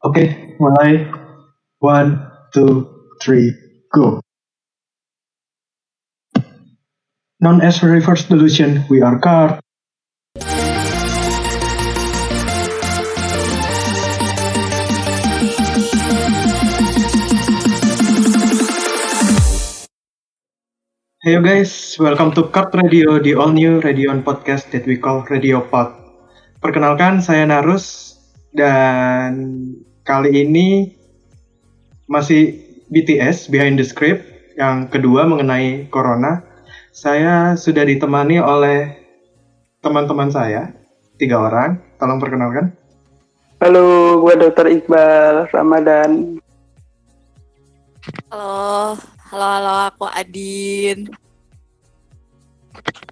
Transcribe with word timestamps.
Oke, 0.00 0.56
mulai. 0.56 1.12
One, 1.84 2.24
two, 2.56 2.88
three, 3.20 3.52
go. 3.92 4.24
Known 7.36 7.60
as 7.60 7.84
reverse 7.84 8.24
delusion, 8.24 8.88
we 8.88 9.04
are 9.04 9.20
card. 9.20 9.60
Hey 21.20 21.36
you 21.36 21.44
guys, 21.44 22.00
welcome 22.00 22.32
to 22.40 22.48
Card 22.48 22.72
Radio, 22.72 23.20
the 23.20 23.36
all 23.36 23.52
new 23.52 23.84
radio 23.84 24.16
on 24.16 24.24
podcast 24.24 24.72
that 24.72 24.88
we 24.88 24.96
call 24.96 25.28
Radio 25.28 25.60
Pod. 25.60 25.92
Perkenalkan, 26.64 27.20
saya 27.20 27.44
Narus 27.44 28.16
dan 28.56 29.76
kali 30.04 30.44
ini 30.44 30.96
masih 32.10 32.58
BTS 32.90 33.52
Behind 33.52 33.78
the 33.78 33.86
Script 33.86 34.26
yang 34.58 34.90
kedua 34.90 35.28
mengenai 35.28 35.86
Corona. 35.92 36.42
Saya 36.90 37.54
sudah 37.54 37.86
ditemani 37.86 38.42
oleh 38.42 38.98
teman-teman 39.78 40.28
saya, 40.28 40.74
tiga 41.16 41.38
orang. 41.38 41.78
Tolong 42.00 42.18
perkenalkan. 42.18 42.74
Halo, 43.60 44.18
gue 44.24 44.34
Dr. 44.40 44.66
Iqbal 44.72 45.52
Ramadan. 45.52 46.40
Halo, 48.32 48.96
halo, 49.30 49.46
halo, 49.46 49.74
aku 49.92 50.06
Adin. 50.16 51.12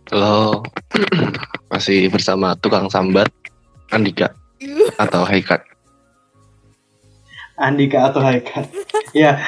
Halo, 0.08 0.64
masih 1.72 2.08
bersama 2.08 2.56
tukang 2.56 2.88
sambat 2.88 3.28
Andika 3.92 4.32
atau 4.96 5.28
Haikat. 5.28 5.67
Andika 7.58 8.08
atau 8.08 8.22
Haika. 8.22 8.70
ya, 9.10 9.42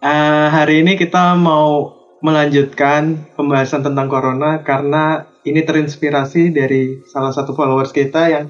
eh, 0.00 0.46
hari 0.48 0.80
ini 0.80 0.96
kita 0.96 1.36
mau 1.36 1.92
melanjutkan 2.24 3.28
pembahasan 3.36 3.84
tentang 3.84 4.08
Corona 4.08 4.64
karena 4.64 5.28
ini 5.44 5.60
terinspirasi 5.60 6.56
dari 6.56 7.04
salah 7.04 7.36
satu 7.36 7.52
followers 7.52 7.92
kita 7.92 8.32
yang 8.32 8.48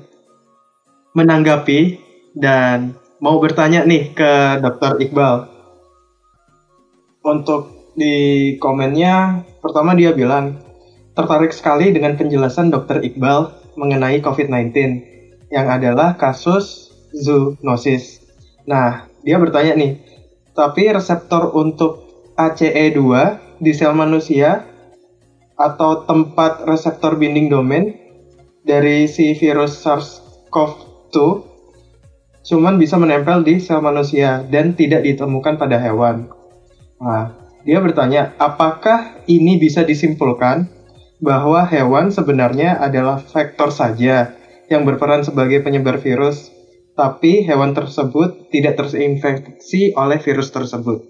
menanggapi 1.19 1.99
dan 2.39 2.95
mau 3.19 3.43
bertanya 3.43 3.83
nih 3.83 4.15
ke 4.15 4.63
Dr. 4.63 5.03
Iqbal. 5.03 5.51
Untuk 7.27 7.95
di 7.99 8.55
komennya, 8.63 9.43
pertama 9.59 9.99
dia 9.99 10.15
bilang, 10.15 10.63
tertarik 11.19 11.51
sekali 11.51 11.91
dengan 11.91 12.15
penjelasan 12.15 12.71
Dr. 12.71 13.03
Iqbal 13.03 13.75
mengenai 13.75 14.23
COVID-19 14.23 14.71
yang 15.51 15.67
adalah 15.67 16.15
kasus 16.15 16.95
zoonosis. 17.15 18.24
Nah, 18.65 19.09
dia 19.21 19.37
bertanya 19.37 19.77
nih, 19.77 20.01
tapi 20.57 20.89
reseptor 20.89 21.53
untuk 21.53 22.05
ACE2 22.37 23.01
di 23.61 23.73
sel 23.77 23.93
manusia 23.93 24.67
atau 25.55 26.03
tempat 26.03 26.67
reseptor 26.67 27.15
binding 27.15 27.47
domain 27.47 27.95
dari 28.67 29.07
si 29.07 29.37
virus 29.39 29.79
SARS-CoV-2 29.85 31.55
cuman 32.45 32.77
bisa 32.77 33.01
menempel 33.01 33.41
di 33.41 33.57
sel 33.57 33.81
manusia 33.81 34.45
dan 34.53 34.77
tidak 34.77 35.01
ditemukan 35.05 35.57
pada 35.57 35.81
hewan. 35.81 36.29
Nah, 37.01 37.33
dia 37.65 37.81
bertanya, 37.81 38.37
apakah 38.37 39.25
ini 39.25 39.57
bisa 39.57 39.81
disimpulkan 39.81 40.69
bahwa 41.25 41.65
hewan 41.65 42.13
sebenarnya 42.13 42.77
adalah 42.77 43.17
vektor 43.17 43.73
saja 43.73 44.37
yang 44.69 44.85
berperan 44.85 45.25
sebagai 45.25 45.65
penyebar 45.65 45.97
virus, 45.97 46.53
tapi 46.95 47.43
hewan 47.43 47.75
tersebut 47.75 48.51
tidak 48.55 48.79
terinfeksi 48.79 49.91
oleh 49.99 50.23
virus 50.23 50.55
tersebut. 50.55 51.03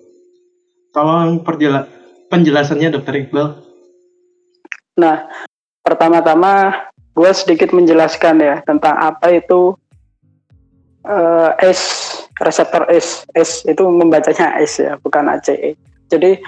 Tolong 0.97 1.45
perjela 1.45 1.85
penjelasannya, 2.33 2.89
Dokter 2.89 3.21
Iqbal. 3.25 3.47
Nah, 4.97 5.29
pertama-tama 5.85 6.73
gue 7.15 7.31
sedikit 7.37 7.71
menjelaskan 7.71 8.41
ya 8.41 8.57
tentang 8.65 8.97
apa 8.97 9.29
itu 9.31 9.77
uh, 11.05 11.51
S, 11.61 11.81
reseptor 12.41 12.89
S. 12.89 13.29
S 13.37 13.63
itu 13.69 13.85
membacanya 13.85 14.57
S 14.59 14.81
ya, 14.81 14.97
bukan 15.03 15.29
ACE. 15.29 15.77
Jadi 16.09 16.41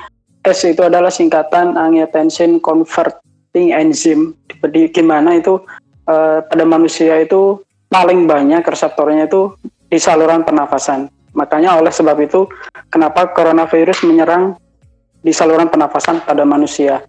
S 0.46 0.62
itu 0.64 0.80
adalah 0.80 1.10
singkatan 1.10 1.76
angiotensin 1.76 2.62
converting 2.62 3.74
enzyme. 3.74 4.32
Di 4.70 4.88
gimana 4.88 5.36
itu 5.36 5.60
uh, 6.08 6.38
pada 6.46 6.64
manusia 6.64 7.18
itu 7.20 7.65
paling 7.90 8.26
banyak 8.26 8.62
reseptornya 8.62 9.30
itu 9.30 9.54
di 9.86 9.98
saluran 9.98 10.42
pernafasan. 10.42 11.10
Makanya 11.36 11.76
oleh 11.76 11.92
sebab 11.92 12.16
itu 12.24 12.48
kenapa 12.88 13.30
coronavirus 13.30 14.08
menyerang 14.08 14.56
di 15.20 15.32
saluran 15.34 15.68
pernafasan 15.68 16.22
pada 16.24 16.46
manusia. 16.46 17.02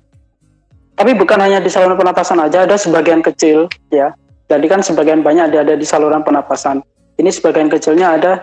Tapi 0.97 1.13
bukan 1.13 1.37
hanya 1.37 1.61
di 1.61 1.69
saluran 1.69 1.93
pernapasan 1.93 2.41
aja, 2.41 2.65
ada 2.65 2.73
sebagian 2.73 3.21
kecil 3.21 3.69
ya. 3.93 4.17
Jadi 4.49 4.65
kan 4.65 4.81
sebagian 4.81 5.21
banyak 5.21 5.53
ada, 5.53 5.61
ada 5.61 5.75
di 5.77 5.85
saluran 5.85 6.25
pernapasan. 6.25 6.81
Ini 7.21 7.29
sebagian 7.29 7.69
kecilnya 7.69 8.17
ada 8.17 8.33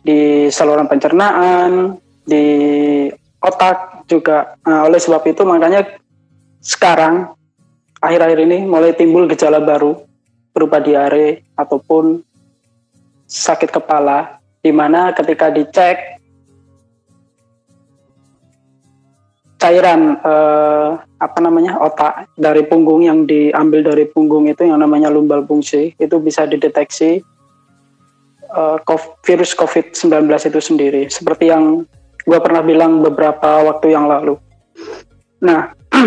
di 0.00 0.48
saluran 0.48 0.88
pencernaan, 0.88 2.00
di 2.24 2.44
otak 3.44 4.08
juga. 4.08 4.56
Nah, 4.64 4.88
oleh 4.88 4.96
sebab 4.96 5.20
itu 5.28 5.44
makanya 5.44 5.84
sekarang 6.64 7.28
akhir-akhir 8.00 8.38
ini 8.48 8.58
mulai 8.64 8.96
timbul 8.96 9.28
gejala 9.28 9.60
baru 9.60 10.07
berupa 10.58 10.82
diare 10.82 11.46
ataupun 11.54 12.18
sakit 13.30 13.70
kepala 13.70 14.42
di 14.58 14.74
mana 14.74 15.14
ketika 15.14 15.54
dicek 15.54 16.18
cairan 19.62 20.18
eh, 20.18 20.90
apa 20.98 21.38
namanya 21.38 21.78
otak 21.78 22.26
dari 22.34 22.66
punggung 22.66 23.06
yang 23.06 23.22
diambil 23.22 23.94
dari 23.94 24.10
punggung 24.10 24.50
itu 24.50 24.66
yang 24.66 24.82
namanya 24.82 25.14
lumbal 25.14 25.46
fungsi 25.46 25.94
itu 25.94 26.16
bisa 26.18 26.42
dideteksi 26.50 27.22
eh, 28.50 28.78
virus 29.22 29.54
COVID-19 29.54 30.26
itu 30.26 30.58
sendiri 30.58 31.06
seperti 31.06 31.54
yang 31.54 31.86
gue 32.26 32.38
pernah 32.42 32.60
bilang 32.60 33.00
beberapa 33.00 33.64
waktu 33.64 33.96
yang 33.96 34.04
lalu. 34.04 34.36
Nah, 35.40 35.72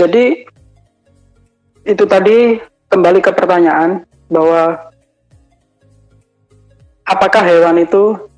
jadi 0.00 0.47
itu 1.88 2.04
tadi 2.04 2.60
kembali 2.92 3.24
ke 3.24 3.32
pertanyaan 3.32 4.04
bahwa 4.28 4.92
apakah 7.08 7.40
hewan 7.40 7.80
itu 7.80 8.28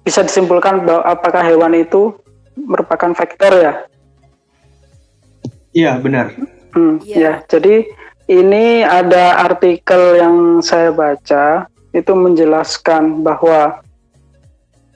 bisa 0.00 0.24
disimpulkan 0.24 0.88
bahwa 0.88 1.04
apakah 1.04 1.44
hewan 1.44 1.76
itu 1.76 2.16
merupakan 2.56 3.12
vektor 3.12 3.52
ya? 3.60 3.72
Iya 5.76 6.00
benar. 6.00 6.32
Hmm, 6.72 6.96
Iya. 7.04 7.16
Ya, 7.20 7.32
jadi 7.44 7.84
ini 8.32 8.80
ada 8.88 9.36
artikel 9.44 10.16
yang 10.16 10.64
saya 10.64 10.88
baca 10.88 11.68
itu 11.92 12.12
menjelaskan 12.16 13.20
bahwa 13.20 13.84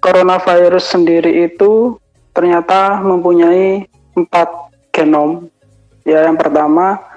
coronavirus 0.00 0.96
sendiri 0.96 1.44
itu 1.44 2.00
ternyata 2.32 3.04
mempunyai 3.04 3.84
empat 4.16 4.48
genom. 4.96 5.48
Ya, 6.08 6.24
yang 6.24 6.40
pertama 6.40 7.11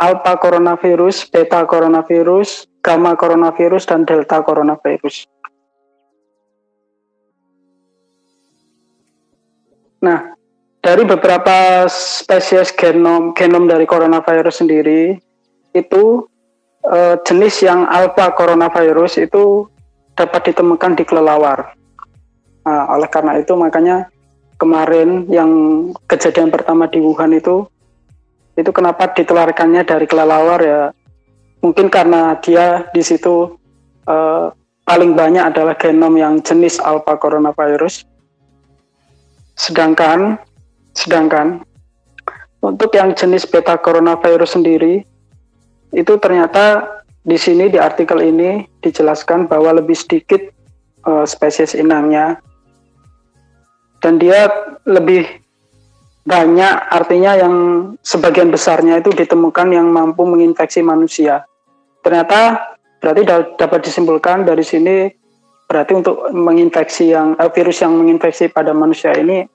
alpha 0.00 0.40
coronavirus, 0.40 1.28
beta 1.28 1.60
coronavirus, 1.68 2.64
gamma 2.80 3.12
coronavirus, 3.20 3.84
dan 3.84 4.08
delta 4.08 4.40
coronavirus. 4.40 5.28
Nah, 10.00 10.32
dari 10.80 11.04
beberapa 11.04 11.84
spesies 11.92 12.72
genom 12.72 13.36
genom 13.36 13.68
dari 13.68 13.84
coronavirus 13.84 14.64
sendiri 14.64 15.20
itu 15.76 16.24
eh, 16.88 17.20
jenis 17.28 17.60
yang 17.60 17.84
alpha 17.84 18.32
coronavirus 18.32 19.28
itu 19.28 19.68
dapat 20.16 20.52
ditemukan 20.52 20.96
di 20.96 21.04
kelelawar. 21.04 21.76
Nah, 22.64 22.88
oleh 22.96 23.08
karena 23.12 23.36
itu 23.36 23.52
makanya 23.52 24.08
kemarin 24.56 25.28
yang 25.28 25.52
kejadian 26.08 26.48
pertama 26.48 26.88
di 26.88 27.00
Wuhan 27.00 27.36
itu 27.36 27.68
itu 28.60 28.70
kenapa 28.70 29.08
ditularkannya 29.16 29.82
dari 29.88 30.04
kelelawar 30.04 30.60
ya? 30.60 30.82
Mungkin 31.64 31.88
karena 31.88 32.36
dia 32.40 32.88
di 32.92 33.00
situ 33.00 33.56
eh, 34.04 34.46
paling 34.84 35.12
banyak 35.16 35.44
adalah 35.44 35.76
genom 35.76 36.12
yang 36.16 36.44
jenis 36.44 36.76
alpha 36.80 37.16
coronavirus. 37.16 38.04
Sedangkan 39.56 40.40
sedangkan 40.92 41.64
untuk 42.60 42.92
yang 42.92 43.16
jenis 43.16 43.48
beta 43.48 43.80
coronavirus 43.80 44.60
sendiri 44.60 45.04
itu 45.96 46.12
ternyata 46.20 46.84
di 47.24 47.36
sini 47.36 47.68
di 47.68 47.76
artikel 47.80 48.20
ini 48.20 48.64
dijelaskan 48.84 49.48
bahwa 49.48 49.80
lebih 49.80 49.96
sedikit 49.96 50.40
eh, 51.08 51.24
spesies 51.24 51.72
inangnya. 51.72 52.36
Dan 54.00 54.16
dia 54.16 54.48
lebih 54.88 55.39
banyak 56.20 56.74
artinya 56.90 57.32
yang 57.34 57.54
sebagian 58.00 58.52
besarnya 58.52 59.00
itu 59.00 59.10
ditemukan 59.10 59.68
yang 59.72 59.88
mampu 59.88 60.22
menginfeksi 60.28 60.84
manusia. 60.84 61.44
Ternyata 62.00 62.60
berarti 63.00 63.22
da- 63.24 63.50
dapat 63.56 63.80
disimpulkan 63.82 64.44
dari 64.44 64.60
sini 64.60 65.08
berarti 65.64 65.92
untuk 65.96 66.28
menginfeksi 66.30 67.14
yang 67.14 67.38
eh, 67.38 67.48
virus 67.48 67.80
yang 67.80 67.96
menginfeksi 67.96 68.50
pada 68.50 68.74
manusia 68.74 69.16
ini 69.16 69.46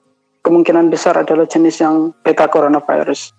kemungkinan 0.42 0.90
besar 0.90 1.22
adalah 1.22 1.46
jenis 1.46 1.78
yang 1.78 2.10
beta 2.22 2.46
coronavirus. 2.46 3.34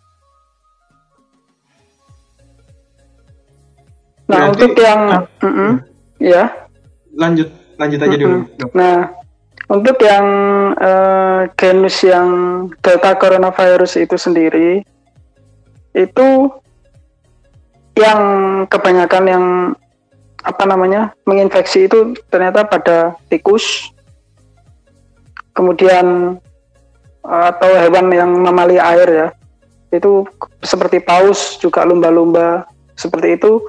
Nah, 4.28 4.52
Berarti- 4.52 4.60
untuk 4.68 4.72
yang 4.76 5.02
ah, 5.08 5.24
Mm-mm, 5.40 5.72
ya. 6.20 6.44
Lanjut, 7.16 7.48
lanjut 7.80 8.00
aja 8.04 8.16
dulu. 8.20 8.38
Dok. 8.60 8.70
Nah, 8.76 8.96
untuk 9.68 10.00
yang 10.00 10.28
eh, 10.80 11.42
genus 11.60 12.00
yang 12.04 12.30
Delta 12.80 13.20
coronavirus 13.20 14.00
itu 14.00 14.16
sendiri, 14.16 14.80
itu 15.92 16.28
yang 18.00 18.22
kebanyakan 18.72 19.26
yang 19.28 19.46
apa 20.48 20.64
namanya 20.64 21.12
menginfeksi 21.28 21.92
itu 21.92 22.16
ternyata 22.32 22.64
pada 22.64 23.20
tikus, 23.28 23.92
kemudian 25.52 26.40
eh, 27.28 27.44
atau 27.52 27.72
hewan 27.76 28.08
yang 28.16 28.32
mamalia 28.40 28.88
air 28.96 29.08
ya, 29.12 29.28
itu 29.92 30.24
seperti 30.64 31.04
paus 31.04 31.60
juga 31.60 31.84
lumba-lumba 31.84 32.64
seperti 32.96 33.36
itu 33.36 33.60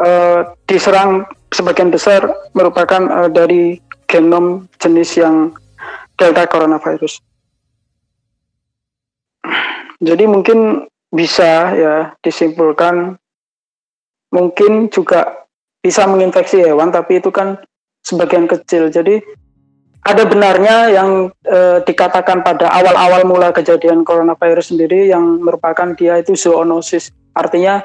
eh, 0.00 0.40
diserang 0.64 1.24
sebagian 1.52 1.88
besar 1.88 2.24
merupakan 2.52 3.02
eh, 3.04 3.28
dari 3.32 3.62
genom 4.06 4.70
jenis 4.78 5.18
yang 5.18 5.52
Delta 6.16 6.48
coronavirus. 6.48 7.20
Jadi 10.00 10.24
mungkin 10.24 10.88
bisa 11.12 11.72
ya 11.76 11.94
disimpulkan 12.20 13.16
mungkin 14.32 14.88
juga 14.92 15.46
bisa 15.80 16.04
menginfeksi 16.08 16.60
hewan 16.60 16.90
tapi 16.90 17.20
itu 17.20 17.28
kan 17.28 17.60
sebagian 18.04 18.48
kecil. 18.48 18.88
Jadi 18.88 19.20
ada 20.06 20.22
benarnya 20.22 20.76
yang 20.94 21.10
eh, 21.42 21.82
dikatakan 21.82 22.46
pada 22.46 22.70
awal-awal 22.70 23.26
mula 23.26 23.50
kejadian 23.50 24.06
coronavirus 24.06 24.74
sendiri 24.74 25.10
yang 25.10 25.42
merupakan 25.42 25.92
dia 25.98 26.22
itu 26.22 26.38
zoonosis. 26.38 27.10
Artinya 27.34 27.82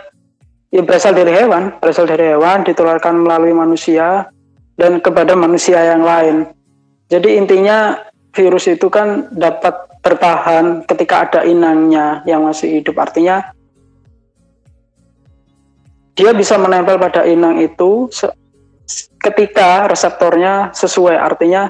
ya 0.70 0.82
berasal 0.86 1.18
dari 1.18 1.34
hewan, 1.34 1.76
berasal 1.82 2.06
dari 2.06 2.32
hewan 2.32 2.62
ditularkan 2.62 3.26
melalui 3.26 3.52
manusia 3.52 4.30
dan 4.82 4.98
kepada 4.98 5.38
manusia 5.38 5.78
yang 5.78 6.02
lain. 6.02 6.50
Jadi 7.14 7.38
intinya 7.38 8.02
virus 8.34 8.66
itu 8.66 8.90
kan 8.90 9.30
dapat 9.30 9.78
bertahan 10.02 10.82
ketika 10.90 11.30
ada 11.30 11.40
inangnya 11.46 12.26
yang 12.26 12.42
masih 12.42 12.82
hidup. 12.82 12.98
Artinya 12.98 13.54
dia 16.18 16.34
bisa 16.34 16.58
menempel 16.58 16.98
pada 16.98 17.30
inang 17.30 17.62
itu 17.62 18.10
ketika 19.22 19.86
reseptornya 19.86 20.74
sesuai. 20.74 21.14
Artinya 21.14 21.70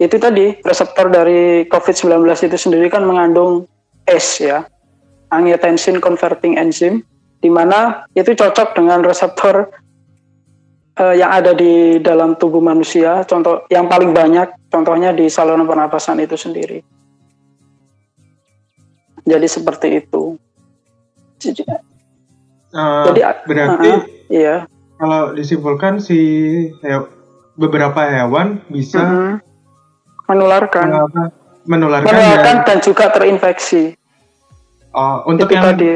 itu 0.00 0.16
tadi 0.16 0.56
reseptor 0.64 1.12
dari 1.12 1.68
COVID-19 1.68 2.24
itu 2.48 2.56
sendiri 2.56 2.88
kan 2.88 3.04
mengandung 3.04 3.68
S 4.08 4.40
ya, 4.40 4.64
angiotensin 5.28 6.00
converting 6.00 6.56
enzyme, 6.56 7.04
di 7.44 7.52
mana 7.52 8.08
itu 8.16 8.32
cocok 8.32 8.72
dengan 8.72 9.04
reseptor 9.04 9.68
eh, 10.98 11.14
yang 11.16 11.30
ada 11.30 11.54
di 11.54 11.98
dalam 11.98 12.34
tubuh 12.34 12.58
manusia. 12.58 13.22
Contoh 13.24 13.64
yang 13.68 13.86
paling 13.86 14.10
banyak, 14.10 14.68
contohnya 14.68 15.10
di 15.10 15.26
saluran 15.26 15.64
pernapasan 15.64 16.18
itu 16.18 16.34
sendiri. 16.34 16.82
Jadi 19.22 19.46
seperti 19.46 19.88
itu. 20.00 20.36
Jadi, 21.38 21.62
Eh, 22.68 23.04
jadi 23.08 23.20
berarti 23.48 23.88
uh-uh, 23.88 24.28
iya. 24.28 24.68
kalau 25.00 25.32
disimpulkan 25.32 26.04
si 26.04 26.20
he- 26.68 27.08
beberapa 27.56 28.04
hewan 28.04 28.60
bisa 28.68 29.00
Mhm. 29.00 29.34
menularkan, 30.28 30.86
mengapa, 30.92 31.32
menularkan, 31.64 32.12
menularkan 32.12 32.44
dan 32.44 32.56
dan 32.68 32.78
juga 32.84 33.08
terinfeksi. 33.08 33.96
oh, 34.92 35.24
untuk 35.24 35.48
itu 35.48 35.56
yang 35.56 35.64
tadi. 35.64 35.92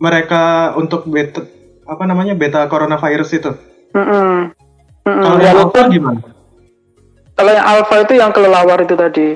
mereka 0.00 0.72
untuk 0.74 1.04
beta 1.04 1.44
apa 1.84 2.04
namanya 2.08 2.32
beta 2.32 2.64
coronavirus 2.72 3.30
itu. 3.36 3.52
Mm-mm. 3.92 4.52
Mm-mm. 5.04 5.24
Kalau 5.24 5.40
yang 5.40 5.56
alpha 5.58 5.82
gimana? 5.88 6.20
kalau 7.32 7.58
yang 7.58 7.66
alfa 7.66 7.96
itu 8.06 8.14
yang 8.20 8.30
kelelawar 8.30 8.78
itu 8.84 8.94
tadi. 8.94 9.28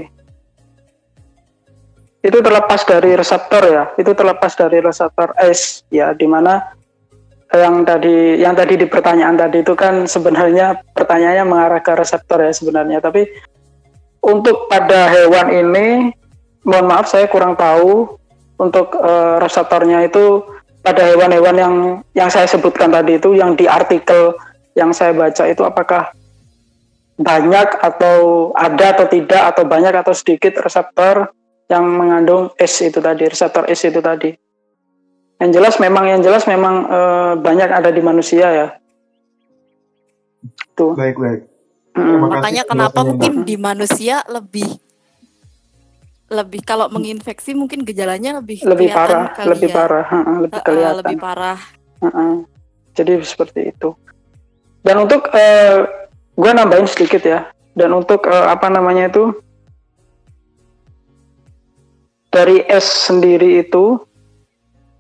Itu 2.23 2.39
terlepas 2.43 2.87
dari 2.87 3.19
reseptor 3.19 3.63
ya. 3.67 3.85
Itu 3.99 4.15
terlepas 4.15 4.53
dari 4.55 4.79
reseptor 4.83 5.35
S 5.39 5.87
ya 5.91 6.15
di 6.15 6.27
mana 6.27 6.75
yang 7.55 7.87
tadi 7.87 8.43
yang 8.43 8.59
tadi 8.59 8.75
di 8.75 8.87
pertanyaan 8.91 9.39
tadi 9.39 9.63
itu 9.63 9.75
kan 9.79 10.07
sebenarnya 10.11 10.83
pertanyaannya 10.95 11.45
mengarah 11.47 11.83
ke 11.83 11.93
reseptor 11.99 12.43
ya 12.43 12.55
sebenarnya. 12.55 12.99
Tapi 12.99 13.27
untuk 14.23 14.67
pada 14.71 15.11
hewan 15.11 15.51
ini 15.55 15.87
mohon 16.67 16.87
maaf 16.91 17.07
saya 17.07 17.31
kurang 17.31 17.55
tahu 17.55 18.19
untuk 18.59 18.95
eh, 18.99 19.37
reseptornya 19.39 20.07
itu 20.07 20.43
pada 20.83 21.03
hewan-hewan 21.03 21.57
yang 21.59 21.75
yang 22.15 22.31
saya 22.31 22.47
sebutkan 22.47 22.95
tadi 22.95 23.19
itu 23.19 23.35
yang 23.35 23.59
di 23.59 23.67
artikel 23.67 24.35
yang 24.77 24.93
saya 24.93 25.17
baca 25.17 25.49
itu 25.49 25.65
apakah 25.65 26.13
banyak 27.17 27.69
atau 27.81 28.53
ada 28.53 28.93
atau 28.93 29.07
tidak 29.09 29.43
atau 29.57 29.65
banyak 29.65 29.95
atau 29.97 30.13
sedikit 30.13 30.61
reseptor 30.61 31.33
yang 31.67 31.89
mengandung 31.89 32.53
S 32.61 32.85
itu 32.85 33.01
tadi 33.01 33.25
reseptor 33.25 33.65
S 33.73 33.89
itu 33.89 34.05
tadi 34.05 34.37
yang 35.41 35.51
jelas 35.51 35.81
memang 35.81 36.05
yang 36.13 36.21
jelas 36.21 36.45
memang 36.45 36.85
eh, 36.87 37.33
banyak 37.41 37.73
ada 37.73 37.89
di 37.89 38.05
manusia 38.05 38.47
ya 38.53 38.69
tuh 40.77 40.93
Baik 40.93 41.17
baik. 41.17 41.41
Mm. 41.97 42.05
Kasih 42.05 42.29
Makanya 42.29 42.63
kenapa 42.69 43.01
mungkin 43.01 43.33
di 43.49 43.57
manusia 43.57 44.21
lebih 44.29 44.69
lebih 46.27 46.61
kalau 46.67 46.91
menginfeksi 46.93 47.57
mungkin 47.57 47.87
gejalanya 47.87 48.43
lebih 48.43 48.61
lebih 48.67 48.91
parah 48.91 49.31
kali 49.33 49.47
lebih 49.57 49.71
ya. 49.71 49.77
parah 49.79 50.07
heeh, 50.11 50.37
lebih 50.43 50.61
kelihatan 50.67 50.97
lebih 51.01 51.17
parah. 51.23 51.59
Heeh. 52.03 52.33
jadi 52.99 53.13
seperti 53.23 53.61
itu 53.71 53.95
dan 54.87 55.03
untuk 55.03 55.27
eh, 55.35 55.83
gue 56.39 56.51
nambahin 56.55 56.87
sedikit 56.87 57.27
ya. 57.27 57.51
Dan 57.75 57.91
untuk 57.91 58.31
eh, 58.31 58.47
apa 58.47 58.71
namanya 58.71 59.11
itu 59.11 59.35
dari 62.31 62.63
S 62.71 63.11
sendiri 63.11 63.67
itu 63.67 63.99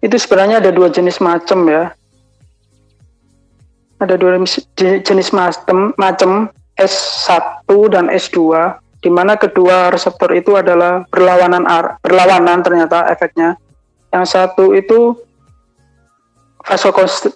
itu 0.02 0.16
sebenarnya 0.18 0.58
ada 0.58 0.74
dua 0.74 0.90
jenis 0.90 1.22
macam 1.22 1.70
ya. 1.70 1.94
Ada 4.02 4.18
dua 4.18 4.42
jenis- 5.06 5.32
macam 5.32 5.94
macam 5.96 6.52
S1 6.76 7.64
dan 7.88 8.12
S2 8.12 8.36
di 9.00 9.08
mana 9.08 9.40
kedua 9.40 9.88
reseptor 9.88 10.36
itu 10.36 10.52
adalah 10.52 11.08
berlawanan 11.08 11.64
berlawanan 12.04 12.60
ternyata 12.60 13.08
efeknya. 13.08 13.56
Yang 14.12 14.36
satu 14.36 14.76
itu 14.76 15.16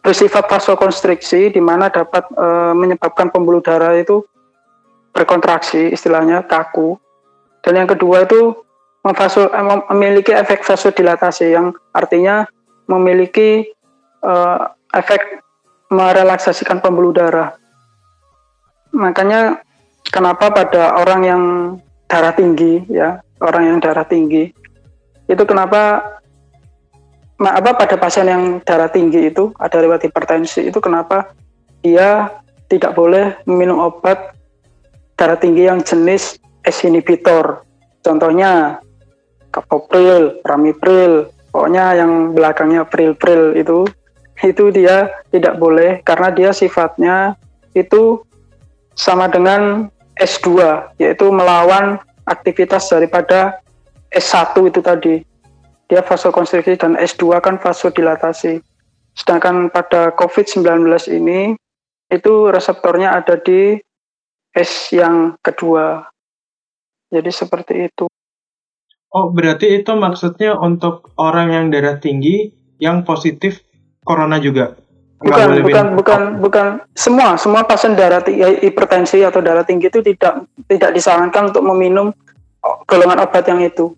bersifat 0.02 0.44
vasokonstriksi 0.50 1.54
di 1.54 1.62
mana 1.62 1.87
dapat 1.87 2.26
eh, 2.34 2.75
menyebabkan 2.75 3.30
pembuluh 3.30 3.62
darah 3.62 3.94
itu 3.94 4.26
berkontraksi 5.14 5.94
istilahnya 5.94 6.42
kaku. 6.44 6.99
Dan 7.62 7.78
yang 7.78 7.88
kedua 7.88 8.26
itu 8.26 8.58
memvaso- 9.06 9.50
eh, 9.50 9.64
mem- 9.64 9.87
memiliki 9.94 10.34
efek 10.34 10.66
vasodilatasi 10.66 11.54
yang 11.54 11.70
artinya 11.94 12.44
memiliki 12.90 13.70
eh, 14.20 14.60
efek 14.99 15.40
merelaksasikan 15.90 16.82
pembuluh 16.82 17.14
darah. 17.14 17.54
Makanya 18.90 19.62
kenapa 20.10 20.50
pada 20.50 20.99
orang 20.99 21.20
yang 21.22 21.42
darah 22.10 22.34
tinggi 22.34 22.82
ya 22.90 23.22
orang 23.38 23.70
yang 23.70 23.78
darah 23.78 24.02
tinggi 24.02 24.50
itu 25.30 25.42
kenapa 25.46 26.02
Nah, 27.40 27.56
apa 27.56 27.73
pada 27.73 27.97
pasien 27.97 28.28
yang 28.28 28.61
darah 28.61 28.92
tinggi 28.92 29.32
itu 29.32 29.49
ada 29.56 29.80
riwayat 29.80 30.04
hipertensi 30.04 30.68
itu 30.68 30.76
kenapa 30.76 31.32
dia 31.80 32.28
tidak 32.68 32.92
boleh 32.92 33.32
meminum 33.49 33.80
obat 33.80 34.37
darah 35.16 35.40
tinggi 35.40 35.64
yang 35.64 35.80
jenis 35.80 36.37
S 36.68 36.85
inhibitor. 36.85 37.64
Contohnya 38.04 38.85
captopril, 39.49 40.44
ramipril, 40.44 41.32
pokoknya 41.49 41.97
yang 41.97 42.37
belakangnya 42.37 42.85
pril-pril 42.85 43.56
itu 43.56 43.88
itu 44.40 44.73
dia 44.73 45.09
tidak 45.32 45.56
boleh 45.61 46.00
karena 46.04 46.28
dia 46.32 46.50
sifatnya 46.52 47.37
itu 47.76 48.20
sama 48.97 49.28
dengan 49.28 49.88
S2 50.16 50.49
yaitu 51.00 51.28
melawan 51.32 52.00
aktivitas 52.25 52.88
daripada 52.88 53.61
S1 54.12 54.52
itu 54.68 54.80
tadi 54.80 55.14
dia 55.90 56.06
vasokonstriksi 56.06 56.78
dan 56.78 56.94
S2 56.94 57.42
kan 57.42 57.59
vasodilatasi. 57.59 58.62
Sedangkan 59.18 59.75
pada 59.75 60.14
COVID-19 60.14 60.87
ini 61.11 61.59
itu 62.06 62.32
reseptornya 62.47 63.18
ada 63.18 63.35
di 63.35 63.75
S 64.54 64.94
yang 64.94 65.35
kedua. 65.42 66.06
Jadi 67.11 67.30
seperti 67.35 67.90
itu. 67.90 68.06
Oh 69.11 69.35
berarti 69.35 69.82
itu 69.82 69.90
maksudnya 69.99 70.54
untuk 70.54 71.11
orang 71.18 71.50
yang 71.50 71.66
darah 71.75 71.99
tinggi 71.99 72.54
yang 72.78 73.02
positif 73.02 73.66
corona 74.06 74.38
juga. 74.38 74.78
Bukan, 75.20 75.61
bukan, 75.61 75.87
bukan, 76.00 76.20
bukan. 76.40 76.66
Semua, 76.97 77.37
semua 77.37 77.66
pasien 77.68 77.92
darah 77.92 78.25
ti- 78.25 78.40
hipertensi 78.40 79.20
atau 79.20 79.44
darah 79.44 79.66
tinggi 79.68 79.92
itu 79.92 80.00
tidak 80.00 80.49
tidak 80.64 80.97
disarankan 80.97 81.52
untuk 81.52 81.61
meminum 81.61 82.09
o- 82.64 82.78
golongan 82.88 83.20
obat 83.28 83.44
yang 83.44 83.61
itu. 83.61 83.92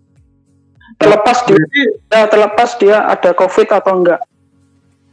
Terlepas 1.03 1.39
dia, 1.45 1.59
Berarti 1.59 1.83
terlepas 2.31 2.71
dia 2.79 2.97
ada 3.11 3.31
COVID 3.35 3.69
atau 3.75 3.93
enggak. 3.99 4.21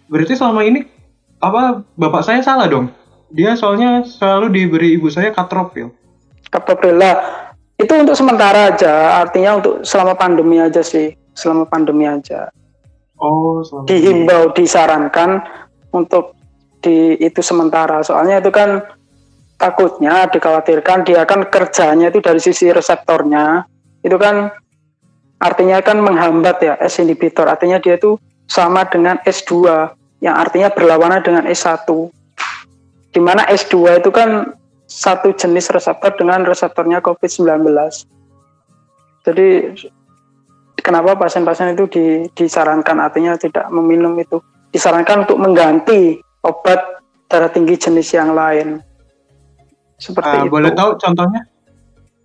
berarti 0.09 0.33
selama 0.33 0.65
ini 0.65 0.89
apa 1.37 1.85
bapak 1.93 2.25
saya 2.25 2.41
salah 2.41 2.65
dong? 2.65 2.89
Dia 3.29 3.53
soalnya 3.53 4.01
selalu 4.01 4.49
diberi 4.49 4.97
ibu 4.97 5.05
saya 5.09 5.29
katropil. 5.29 5.93
Kaptopril 6.49 6.97
itu 7.77 7.93
untuk 7.93 8.17
sementara 8.17 8.73
aja, 8.73 9.21
artinya 9.21 9.61
untuk 9.61 9.85
selama 9.85 10.17
pandemi 10.17 10.57
aja 10.57 10.81
sih, 10.81 11.13
selama 11.37 11.69
pandemi 11.69 12.09
aja. 12.09 12.49
Oh, 13.21 13.61
selama 13.61 13.85
Dihimbau, 13.85 14.49
disarankan 14.51 15.45
untuk 15.93 16.33
di 16.81 17.15
itu 17.21 17.39
sementara. 17.39 18.01
Soalnya 18.01 18.41
itu 18.41 18.49
kan 18.49 18.81
takutnya 19.59 20.25
dikhawatirkan 20.31 21.03
dia 21.03 21.27
kan 21.27 21.43
kerjanya 21.51 22.07
itu 22.07 22.23
dari 22.23 22.39
sisi 22.39 22.71
reseptornya 22.71 23.67
itu 23.99 24.15
kan 24.15 24.55
artinya 25.39 25.79
kan 25.79 25.99
menghambat 26.03 26.59
ya 26.61 26.73
S 26.79 26.99
inhibitor. 26.99 27.47
Artinya 27.47 27.79
dia 27.79 27.95
itu 27.95 28.19
sama 28.45 28.83
dengan 28.87 29.17
S2 29.23 29.51
yang 30.19 30.35
artinya 30.35 30.67
berlawanan 30.71 31.23
dengan 31.23 31.47
S1 31.47 31.87
di 33.09 33.21
mana 33.23 33.47
S2 33.47 34.03
itu 34.03 34.11
kan 34.11 34.51
satu 34.89 35.31
jenis 35.31 35.71
reseptor 35.71 36.17
dengan 36.17 36.43
reseptornya 36.43 36.99
COVID-19 36.99 37.63
jadi 39.23 39.75
kenapa 40.79 41.15
pasien-pasien 41.19 41.75
itu 41.75 41.85
di- 41.91 42.25
disarankan? 42.33 42.97
Artinya 42.97 43.35
tidak 43.35 43.67
meminum 43.69 44.15
itu. 44.17 44.39
Disarankan 44.71 45.27
untuk 45.27 45.37
mengganti 45.41 46.17
obat 46.41 46.79
darah 47.27 47.51
tinggi 47.51 47.75
jenis 47.75 48.09
yang 48.15 48.33
lain. 48.33 48.79
Seperti 49.99 50.33
Ah, 50.33 50.43
itu. 50.47 50.53
boleh 50.53 50.71
tahu 50.71 50.95
contohnya? 50.95 51.41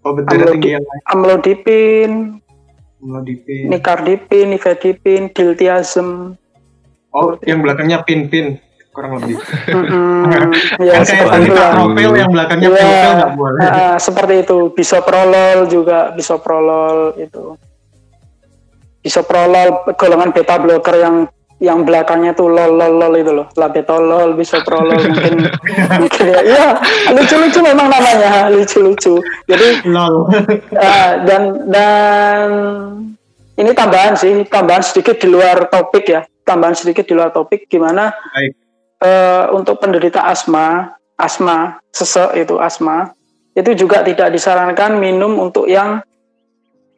Obat 0.07 0.25
darah 0.29 0.53
tinggi 0.55 0.71
yang 0.79 0.85
lain. 0.85 1.01
amlodipin 1.11 2.11
Amlodipin. 3.05 3.69
nicardipin 3.69 4.47
nifedipin 4.51 5.29
diltiazem 5.29 6.41
Oh, 7.13 7.39
yang 7.45 7.63
belakangnya 7.63 8.03
pin-pin 8.03 8.59
kurang 8.91 9.23
lebih. 9.23 9.39
Mm-mm. 9.71 10.51
ya 10.87 10.99
kan 10.99 11.07
kayak 11.07 12.11
yang 12.17 12.31
belakangnya 12.33 12.67
Iya, 12.67 12.75
pin-pin 12.75 13.13
nggak 13.15 13.33
boleh. 13.37 13.61
ah, 13.63 13.97
seperti 13.99 14.35
itu 14.43 14.59
bisoprolol 14.71 15.59
juga 15.69 16.11
bisoprolol 16.11 17.15
itu 17.15 17.55
bisoprolol 18.99 19.69
golongan 19.95 20.33
beta 20.33 20.57
blocker 20.57 20.97
yang 20.97 21.17
yang 21.65 21.83
belakangnya 21.83 22.37
tuh 22.37 22.53
lol 22.53 22.77
lol 22.77 23.01
lol 23.01 23.15
itu 23.17 23.33
loh 23.33 23.49
labetolol 23.57 24.37
bisoprolol 24.37 25.01
mungkin 25.01 25.49
mungkin 26.05 26.25
ya 26.29 26.41
Iya, 26.45 26.67
lucu-lucu 27.17 27.59
memang 27.65 27.89
namanya 27.89 28.53
lucu-lucu 28.53 29.17
jadi 29.49 29.81
Lol. 29.89 30.29
Ah, 30.77 31.25
dan 31.25 31.43
dan 31.73 32.47
ini 33.55 33.71
tambahan 33.73 34.19
sih, 34.19 34.45
tambahan 34.51 34.83
sedikit 34.83 35.17
di 35.17 35.31
luar 35.31 35.71
topik 35.71 36.05
ya, 36.05 36.21
tambahan 36.43 36.75
sedikit 36.75 37.07
di 37.07 37.15
luar 37.15 37.31
topik 37.31 37.71
gimana 37.71 38.11
Baik. 38.13 38.53
eh, 39.01 39.45
untuk 39.55 39.79
penderita 39.79 40.27
asma, 40.27 40.91
asma 41.17 41.79
sesek 41.89 42.35
itu 42.37 42.59
asma 42.59 43.15
itu 43.55 43.71
juga 43.79 44.03
tidak 44.03 44.35
disarankan 44.35 44.99
minum 44.99 45.39
untuk 45.39 45.71
yang 45.71 46.03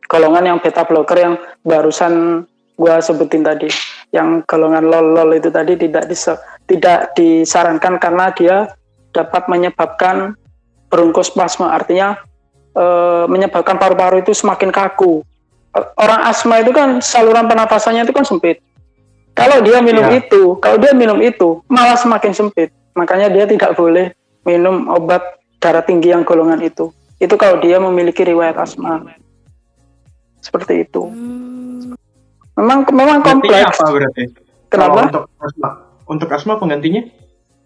golongan 0.09 0.57
yang 0.57 0.59
beta 0.59 0.89
blocker 0.89 1.19
yang 1.21 1.35
barusan 1.61 2.47
gua 2.77 3.01
sebutin 3.01 3.41
tadi, 3.41 3.67
yang 4.13 4.45
golongan 4.45 4.85
lol 4.85 5.17
lol 5.17 5.31
itu 5.33 5.49
tadi 5.49 5.75
tidak 5.75 6.07
disa- 6.07 6.39
tidak 6.69 7.17
disarankan 7.17 7.97
karena 7.97 8.31
dia 8.31 8.57
dapat 9.11 9.49
menyebabkan 9.49 10.37
bronkospasma 10.87 11.73
artinya 11.73 12.21
eh, 12.77 13.25
menyebabkan 13.27 13.81
paru-paru 13.81 14.21
itu 14.21 14.37
semakin 14.37 14.69
kaku. 14.69 15.25
Eh, 15.73 15.87
Orang 15.97 16.21
asma 16.29 16.61
itu 16.61 16.77
kan 16.77 17.01
saluran 17.01 17.49
pernapasannya 17.49 18.05
itu 18.05 18.13
kan 18.13 18.29
sempit. 18.29 18.61
Kalau 19.33 19.65
dia 19.65 19.81
minum 19.81 20.05
Iya. 20.09 20.21
itu, 20.25 20.57
kalau 20.61 20.77
dia 20.77 20.93
minum 20.93 21.17
itu 21.21 21.65
malah 21.69 21.97
semakin 21.97 22.33
sempit. 22.33 22.69
Makanya 22.93 23.33
dia 23.33 23.45
tidak 23.45 23.77
boleh 23.77 24.13
minum 24.45 24.89
obat 24.89 25.25
darah 25.61 25.85
tinggi 25.85 26.13
yang 26.13 26.25
golongan 26.25 26.61
itu. 26.61 26.93
Itu 27.17 27.37
kalau 27.37 27.61
dia 27.61 27.81
memiliki 27.81 28.25
riwayat 28.25 28.57
asma. 28.57 29.01
Seperti 30.41 30.85
itu. 30.85 31.05
Hmm, 31.05 31.97
Memang 32.57 32.89
memang 32.89 33.19
kompleks. 33.21 33.77
apa 33.77 33.93
berarti? 33.93 34.25
Kalau 34.73 34.97
Kenapa? 34.97 35.01
untuk 35.05 35.25
asma. 35.45 35.69
Untuk 36.07 36.29
asma 36.33 36.53
penggantinya? 36.57 37.03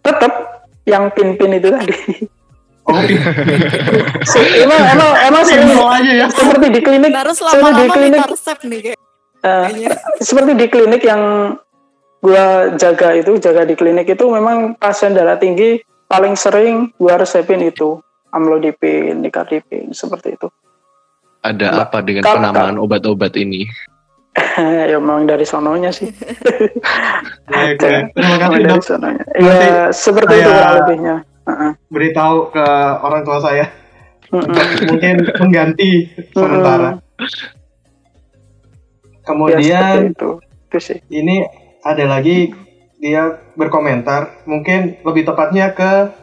Tetap 0.03 0.33
yang 0.83 1.07
pin-pin 1.15 1.55
itu 1.55 1.69
tadi. 1.71 1.95
Oh. 2.89 2.97
Se- 4.31 4.65
emang 4.65 4.81
emang 4.81 5.09
emang 5.29 5.43
sering 5.45 5.69
aja 5.77 6.11
ya. 6.25 6.27
seperti 6.33 6.67
di 6.73 6.81
klinik 6.81 7.13
harus 7.13 7.37
seperti 7.37 7.61
di 7.61 7.61
lama-lama 7.61 7.93
klinik 7.93 8.21
nih 8.65 8.79
kayak. 8.81 8.99
Eh, 9.41 9.65
kayaknya. 9.69 9.89
seperti 10.27 10.51
di 10.57 10.67
klinik 10.67 11.01
yang 11.05 11.21
gua 12.21 12.73
jaga 12.77 13.17
itu 13.17 13.37
jaga 13.37 13.65
di 13.65 13.77
klinik 13.77 14.09
itu 14.09 14.25
memang 14.29 14.73
pasien 14.81 15.13
darah 15.13 15.37
tinggi 15.37 15.81
paling 16.09 16.33
sering 16.33 16.89
gua 16.97 17.21
resepin 17.21 17.61
itu 17.61 18.01
amlodipin, 18.33 19.21
nicardipin 19.21 19.93
seperti 19.93 20.35
itu. 20.35 20.47
Ada 21.41 21.73
Mbak, 21.73 21.83
apa 21.89 21.97
dengan 22.05 22.23
penamaan 22.25 22.77
obat-obat 22.77 23.33
ini? 23.37 23.65
ya 24.89 24.97
memang 24.99 25.27
dari 25.29 25.45
sononya 25.47 25.91
sih. 25.93 26.09
Terima 27.47 28.35
kasih 28.39 28.59
dari 28.61 28.65
dok. 28.67 28.83
sononya. 28.83 29.23
Ya 29.37 29.89
seperti 29.93 30.33
itu 30.39 30.49
kurang 30.49 30.75
lebihnya. 30.83 31.15
Heeh. 31.47 31.71
Beritahu 31.89 32.53
ke 32.53 32.67
orang 33.01 33.21
tua 33.25 33.37
saya. 33.41 33.65
Mm-mm. 34.31 34.55
Mungkin 34.95 35.15
mengganti 35.39 36.07
sementara. 36.31 36.97
Ya, 36.97 37.27
Kemudian 39.27 39.67
seperti 39.67 40.11
itu. 40.15 40.31
Itu 40.71 40.77
sih. 40.79 40.99
ini 41.11 41.43
ada 41.83 42.05
lagi 42.07 42.55
dia 43.01 43.41
berkomentar 43.57 44.45
mungkin 44.45 45.01
lebih 45.03 45.25
tepatnya 45.25 45.73
ke 45.73 46.13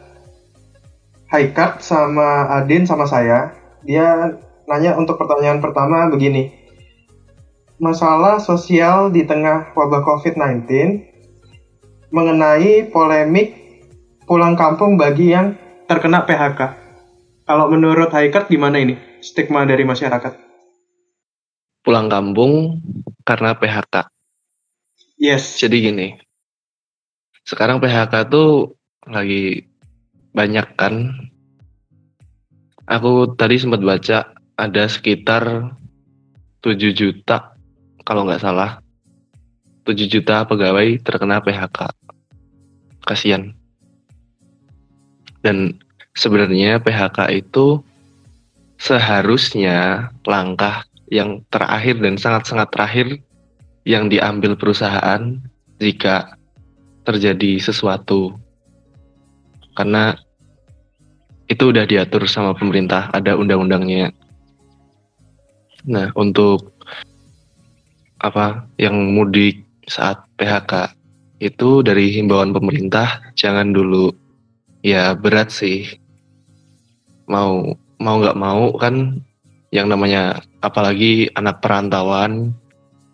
Haikat 1.29 1.85
sama 1.85 2.49
Adin 2.57 2.89
sama 2.89 3.05
saya 3.05 3.53
dia 3.85 4.33
nanya 4.65 4.97
untuk 4.97 5.21
pertanyaan 5.21 5.61
pertama 5.61 6.09
begini 6.09 6.58
masalah 7.79 8.43
sosial 8.43 9.09
di 9.09 9.23
tengah 9.23 9.71
wabah 9.73 10.03
COVID-19 10.03 10.67
mengenai 12.11 12.91
polemik 12.91 13.55
pulang 14.27 14.59
kampung 14.59 14.99
bagi 14.99 15.31
yang 15.31 15.55
terkena 15.87 16.27
PHK 16.27 16.75
kalau 17.49 17.71
menurut 17.71 18.13
Haikat 18.13 18.51
gimana 18.51 18.77
ini 18.77 18.99
stigma 19.23 19.65
dari 19.65 19.87
masyarakat 19.87 20.49
Pulang 21.79 22.11
kampung 22.11 22.83
karena 23.23 23.55
PHK. 23.55 24.11
yes 25.15 25.57
Jadi 25.57 25.77
gini, 25.79 26.07
sekarang 27.47 27.79
PHK 27.79 28.27
tuh 28.27 28.75
lagi 29.07 29.63
banyak 30.35 30.75
kan. 30.75 31.15
Aku 32.83 33.33
tadi 33.33 33.57
sempat 33.61 33.79
baca 33.79 34.33
ada 34.59 34.83
sekitar 34.91 35.71
7 36.61 36.91
juta, 36.91 37.48
kalau 38.03 38.27
nggak 38.27 38.43
salah, 38.43 38.79
7 39.87 40.05
juta 40.05 40.45
pegawai 40.45 41.01
terkena 41.01 41.41
PHK. 41.41 41.89
Kasian. 43.05 43.55
Dan 45.41 45.79
sebenarnya 46.13 46.83
PHK 46.83 47.31
itu 47.31 47.81
seharusnya 48.79 50.09
langkah 50.23 50.87
yang 51.09 51.41
terakhir 51.49 51.99
dan 51.99 52.15
sangat-sangat 52.15 52.69
terakhir 52.71 53.07
yang 53.83 54.07
diambil 54.07 54.53
perusahaan 54.55 55.41
jika 55.81 56.37
terjadi 57.03 57.57
sesuatu 57.57 58.37
karena 59.73 60.13
itu 61.49 61.73
udah 61.73 61.89
diatur 61.89 62.29
sama 62.29 62.53
pemerintah 62.53 63.09
ada 63.09 63.33
undang-undangnya 63.33 64.13
nah 65.87 66.13
untuk 66.13 66.78
apa 68.19 68.67
yang 68.75 69.15
mudik 69.15 69.63
saat 69.87 70.21
PHK 70.35 70.93
itu 71.39 71.79
dari 71.81 72.11
himbauan 72.11 72.51
pemerintah 72.51 73.23
jangan 73.33 73.71
dulu. 73.71 74.11
Ya 74.83 75.15
berat 75.15 75.51
sih. 75.51 75.87
Mau 77.27 77.75
mau 77.99 78.15
nggak 78.19 78.39
mau 78.39 78.75
kan 78.75 79.23
yang 79.71 79.87
namanya 79.87 80.43
apalagi 80.59 81.31
anak 81.35 81.63
perantauan 81.63 82.55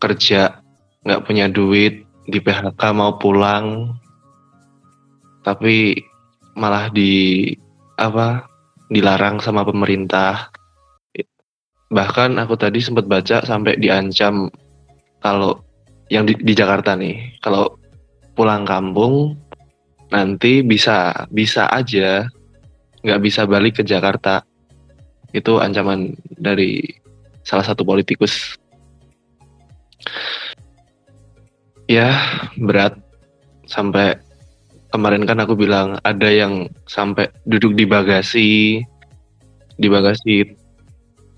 kerja 0.02 0.62
nggak 1.06 1.24
punya 1.26 1.50
duit 1.50 2.06
di 2.26 2.42
PHK 2.42 2.82
mau 2.94 3.18
pulang 3.22 3.94
tapi 5.46 5.94
malah 6.58 6.90
di 6.90 7.54
apa 8.02 8.50
dilarang 8.90 9.38
sama 9.38 9.62
pemerintah. 9.62 10.50
Bahkan 11.94 12.42
aku 12.42 12.58
tadi 12.58 12.82
sempat 12.82 13.06
baca 13.06 13.46
sampai 13.46 13.78
diancam 13.78 14.50
kalau 15.26 15.58
yang 16.14 16.30
di, 16.30 16.38
di 16.38 16.54
Jakarta 16.54 16.94
nih 16.94 17.42
kalau 17.42 17.82
pulang 18.38 18.62
kampung 18.62 19.34
nanti 20.14 20.62
bisa 20.62 21.26
bisa 21.34 21.66
aja 21.74 22.30
nggak 23.02 23.22
bisa 23.22 23.46
balik 23.50 23.82
ke 23.82 23.84
Jakarta. 23.86 24.46
Itu 25.34 25.58
ancaman 25.62 26.14
dari 26.30 26.86
salah 27.46 27.66
satu 27.66 27.86
politikus. 27.86 28.58
Ya, 31.86 32.18
berat 32.58 32.98
sampai 33.70 34.18
kemarin 34.90 35.26
kan 35.30 35.38
aku 35.38 35.54
bilang 35.54 36.02
ada 36.02 36.30
yang 36.34 36.66
sampai 36.90 37.30
duduk 37.46 37.78
di 37.78 37.86
bagasi 37.86 38.82
di 39.76 39.88
bagasi 39.92 40.56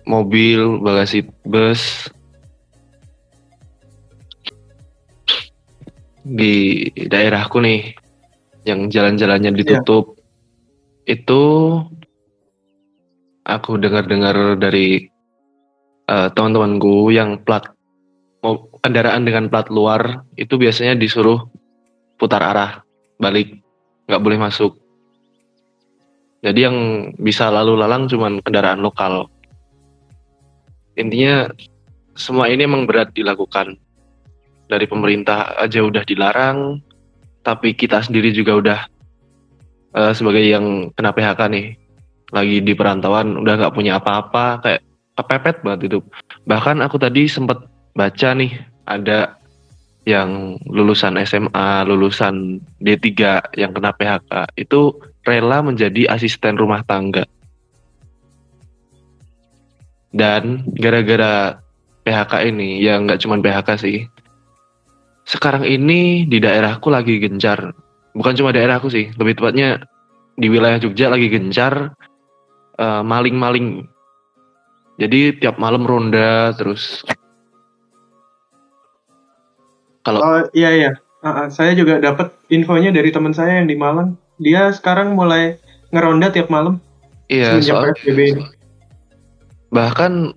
mobil, 0.08 0.79
bagasi 0.79 1.27
bus 1.44 2.08
di 6.27 6.84
daerahku 7.07 7.63
nih 7.63 7.96
yang 8.67 8.91
jalan-jalannya 8.91 9.55
ditutup 9.55 10.19
itu 11.07 11.43
aku 13.48 13.79
dengar-dengar 13.79 14.60
dari 14.60 15.07
eh, 16.12 16.27
teman-temanku 16.36 17.15
yang 17.15 17.39
plat 17.48 17.63
mau 18.43 18.67
kendaraan 18.84 19.24
dengan 19.24 19.48
plat 19.48 19.72
luar 19.72 20.27
itu 20.36 20.60
biasanya 20.60 21.00
disuruh 21.00 21.48
putar 22.19 22.43
arah 22.43 22.84
balik 23.17 23.63
nggak 24.07 24.24
boleh 24.24 24.39
masuk. 24.39 24.75
Jadi 26.43 26.60
yang 26.63 26.77
bisa 27.17 27.50
lalu 27.50 27.75
lalang 27.75 28.05
cuman 28.05 28.39
kendaraan 28.46 28.79
lokal. 28.79 29.27
Intinya 30.96 31.50
semua 32.13 32.48
ini 32.48 32.65
emang 32.65 32.86
berat 32.86 33.12
dilakukan 33.13 33.77
dari 34.67 34.86
pemerintah 34.86 35.55
aja 35.59 35.83
udah 35.83 36.03
dilarang 36.03 36.79
tapi 37.43 37.71
kita 37.74 38.03
sendiri 38.03 38.36
juga 38.36 38.53
udah 38.59 38.79
eh, 39.95 40.13
sebagai 40.13 40.43
yang 40.43 40.91
kena 40.93 41.12
PHK 41.15 41.41
nih 41.51 41.67
lagi 42.36 42.59
di 42.59 42.74
perantauan 42.75 43.39
udah 43.39 43.53
nggak 43.55 43.75
punya 43.75 44.00
apa-apa 44.03 44.59
kayak 44.59 44.81
kepepet 45.15 45.63
banget 45.63 45.81
itu 45.91 46.00
bahkan 46.43 46.83
aku 46.83 47.00
tadi 47.00 47.25
sempat 47.25 47.63
baca 47.95 48.29
nih 48.36 48.51
ada 48.88 49.38
yang 50.07 50.55
lulusan 50.63 51.19
SMA, 51.27 51.83
lulusan 51.83 52.63
D3 52.79 53.12
yang 53.59 53.75
kena 53.75 53.91
PHK 53.91 54.55
itu 54.55 54.95
rela 55.27 55.59
menjadi 55.59 56.07
asisten 56.07 56.55
rumah 56.55 56.79
tangga. 56.88 57.27
Dan 60.15 60.63
gara-gara 60.79 61.59
PHK 62.07 62.47
ini, 62.47 62.79
ya 62.79 62.95
nggak 63.03 63.19
cuma 63.19 63.36
PHK 63.43 63.69
sih. 63.75 64.07
Sekarang 65.27 65.67
ini 65.67 66.24
di 66.24 66.39
daerahku 66.39 66.88
lagi 66.88 67.19
gencar. 67.19 67.75
Bukan 68.15 68.34
cuma 68.39 68.55
daerahku 68.55 68.88
sih, 68.88 69.12
lebih 69.19 69.38
tepatnya 69.38 69.84
di 70.39 70.48
wilayah 70.48 70.79
Jogja 70.79 71.12
lagi 71.12 71.27
gencar 71.27 71.91
eh, 72.79 73.01
maling-maling. 73.03 73.84
Jadi 74.98 75.38
tiap 75.38 75.60
malam 75.62 75.86
ronda 75.86 76.55
terus 76.55 77.05
kalau 80.01 80.24
Oh 80.24 80.41
iya 80.55 80.72
iya. 80.74 80.91
Ah, 81.22 81.51
saya 81.51 81.75
juga 81.75 82.00
dapat 82.00 82.31
infonya 82.48 82.89
dari 82.96 83.12
teman 83.12 83.36
saya 83.36 83.60
yang 83.60 83.67
di 83.67 83.75
Malang. 83.75 84.15
Dia 84.39 84.72
sekarang 84.72 85.13
mulai 85.13 85.60
ngeronda 85.91 86.31
tiap 86.31 86.48
malam 86.48 86.79
iya 87.27 87.60
soal 87.60 87.91
ini. 88.07 88.39
bahkan 89.67 90.31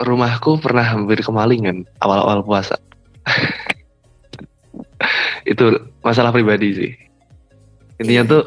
rumahku 0.00 0.56
pernah 0.60 0.84
hampir 0.84 1.20
kemalingan 1.20 1.84
awal-awal 2.00 2.40
puasa. 2.44 2.76
Itu 5.46 5.94
masalah 6.02 6.34
pribadi 6.34 6.68
sih. 6.74 6.92
Intinya 8.02 8.26
tuh 8.26 8.42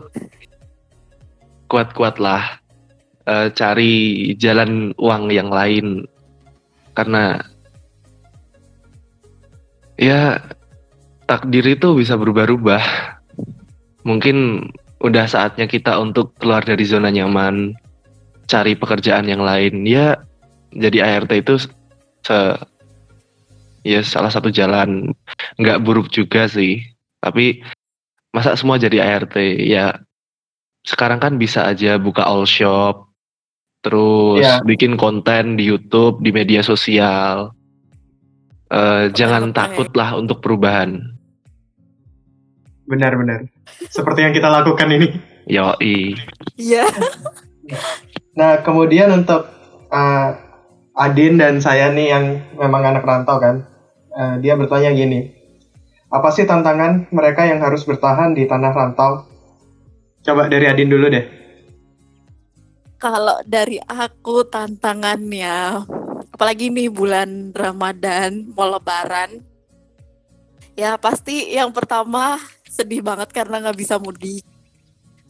kuat-kuatlah 1.71 2.59
eh, 3.25 3.47
cari 3.55 3.93
jalan 4.35 4.91
uang 4.99 5.31
yang 5.31 5.49
lain 5.49 6.03
karena 6.93 7.39
ya 9.95 10.43
takdir 11.29 11.63
itu 11.63 11.95
bisa 11.95 12.19
berubah-ubah. 12.19 12.83
Mungkin 14.03 14.67
udah 14.99 15.25
saatnya 15.29 15.69
kita 15.69 15.95
untuk 16.01 16.35
keluar 16.41 16.65
dari 16.65 16.83
zona 16.83 17.07
nyaman, 17.07 17.77
cari 18.49 18.75
pekerjaan 18.75 19.29
yang 19.29 19.45
lain. 19.45 19.87
Ya 19.87 20.19
jadi 20.73 21.05
ART 21.05 21.31
itu 21.31 21.69
se 22.25 22.37
ya 23.83 24.01
salah 24.03 24.29
satu 24.31 24.49
jalan 24.51 25.11
nggak 25.59 25.81
buruk 25.83 26.11
juga 26.11 26.47
sih. 26.47 26.83
Tapi 27.19 27.61
masa 28.31 28.53
semua 28.55 28.77
jadi 28.77 29.01
ART 29.01 29.35
ya 29.59 29.97
sekarang 30.85 31.19
kan 31.19 31.35
bisa 31.35 31.65
aja 31.67 31.99
buka 31.99 32.23
all 32.23 32.45
shop 32.47 33.09
terus 33.83 34.43
Iya. 34.43 34.61
bikin 34.63 34.95
konten 34.99 35.55
di 35.55 35.67
YouTube 35.67 36.19
di 36.23 36.31
media 36.35 36.59
sosial 36.63 37.51
Eh, 38.69 39.09
jangan 39.17 39.49
Betul, 39.49 39.57
takut 39.57 39.89
lah 39.97 40.13
untuk 40.13 40.45
perubahan 40.45 41.01
Benar-benar. 42.85 43.49
Seperti 43.89 44.25
yang 44.25 44.33
kita 44.33 44.45
lakukan 44.45 44.85
ini. 44.93 45.09
yoi 45.49 46.13
Iya. 46.53 46.85
Nah, 48.37 48.61
kemudian 48.61 49.09
untuk 49.09 49.49
uh, 49.89 50.29
Adin 50.99 51.39
dan 51.39 51.63
saya 51.63 51.95
nih 51.95 52.11
yang 52.11 52.25
memang 52.59 52.83
anak 52.83 53.07
rantau 53.07 53.39
kan, 53.39 53.63
uh, 54.11 54.35
dia 54.43 54.59
bertanya 54.59 54.91
gini, 54.91 55.31
apa 56.11 56.27
sih 56.35 56.43
tantangan 56.43 57.07
mereka 57.15 57.47
yang 57.47 57.63
harus 57.63 57.87
bertahan 57.87 58.35
di 58.35 58.43
tanah 58.43 58.75
rantau? 58.75 59.23
Coba 60.19 60.51
dari 60.51 60.67
Adin 60.67 60.91
dulu 60.91 61.07
deh. 61.07 61.23
Kalau 62.99 63.39
dari 63.47 63.79
aku 63.79 64.43
tantangannya, 64.51 65.87
apalagi 66.35 66.67
nih 66.67 66.91
bulan 66.91 67.55
Ramadan 67.55 68.51
mau 68.51 68.67
Lebaran, 68.67 69.39
ya 70.75 70.99
pasti 70.99 71.55
yang 71.55 71.71
pertama 71.71 72.35
sedih 72.67 72.99
banget 72.99 73.31
karena 73.31 73.63
nggak 73.63 73.79
bisa 73.79 73.95
mudik. 73.95 74.43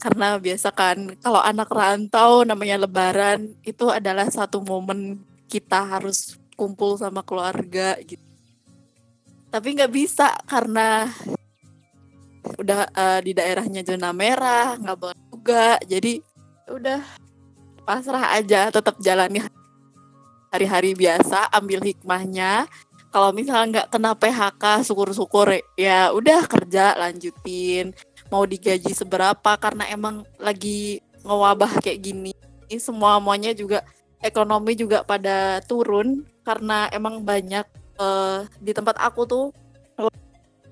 Karena 0.02 0.34
biasa 0.34 0.74
kan 0.74 1.14
kalau 1.22 1.38
anak 1.38 1.70
rantau 1.70 2.42
namanya 2.42 2.82
Lebaran 2.82 3.54
itu 3.62 3.86
adalah 3.86 4.26
satu 4.26 4.64
momen 4.66 5.29
kita 5.50 5.98
harus 5.98 6.38
kumpul 6.54 6.94
sama 6.94 7.26
keluarga 7.26 7.98
gitu. 8.06 8.22
Tapi 9.50 9.68
nggak 9.74 9.90
bisa 9.90 10.38
karena 10.46 11.10
udah 12.54 12.86
eh, 12.86 13.20
di 13.26 13.32
daerahnya 13.34 13.82
zona 13.82 14.14
merah, 14.14 14.78
nggak 14.78 14.98
boleh 14.98 15.20
juga. 15.34 15.74
Jadi 15.82 16.22
udah 16.70 17.02
pasrah 17.82 18.38
aja 18.38 18.70
tetap 18.70 18.94
jalani 19.02 19.42
hari-hari 20.54 20.94
biasa 20.94 21.50
ambil 21.50 21.82
hikmahnya 21.82 22.70
kalau 23.10 23.34
misalnya 23.34 23.82
nggak 23.82 23.88
kena 23.90 24.12
PHK 24.14 24.64
syukur-syukur 24.86 25.58
ya 25.74 26.14
udah 26.14 26.46
kerja 26.46 26.94
lanjutin 26.94 27.90
mau 28.30 28.46
digaji 28.46 28.94
seberapa 28.94 29.58
karena 29.58 29.90
emang 29.90 30.22
lagi 30.38 31.02
ngewabah 31.26 31.82
kayak 31.82 31.98
gini 31.98 32.32
semua 32.78 33.18
semuanya 33.18 33.50
juga 33.50 33.82
ekonomi 34.20 34.76
juga 34.76 35.02
pada 35.02 35.60
turun 35.64 36.24
karena 36.44 36.88
emang 36.92 37.24
banyak 37.24 37.66
eh, 38.00 38.40
di 38.60 38.72
tempat 38.72 38.96
aku 39.00 39.24
tuh 39.24 39.44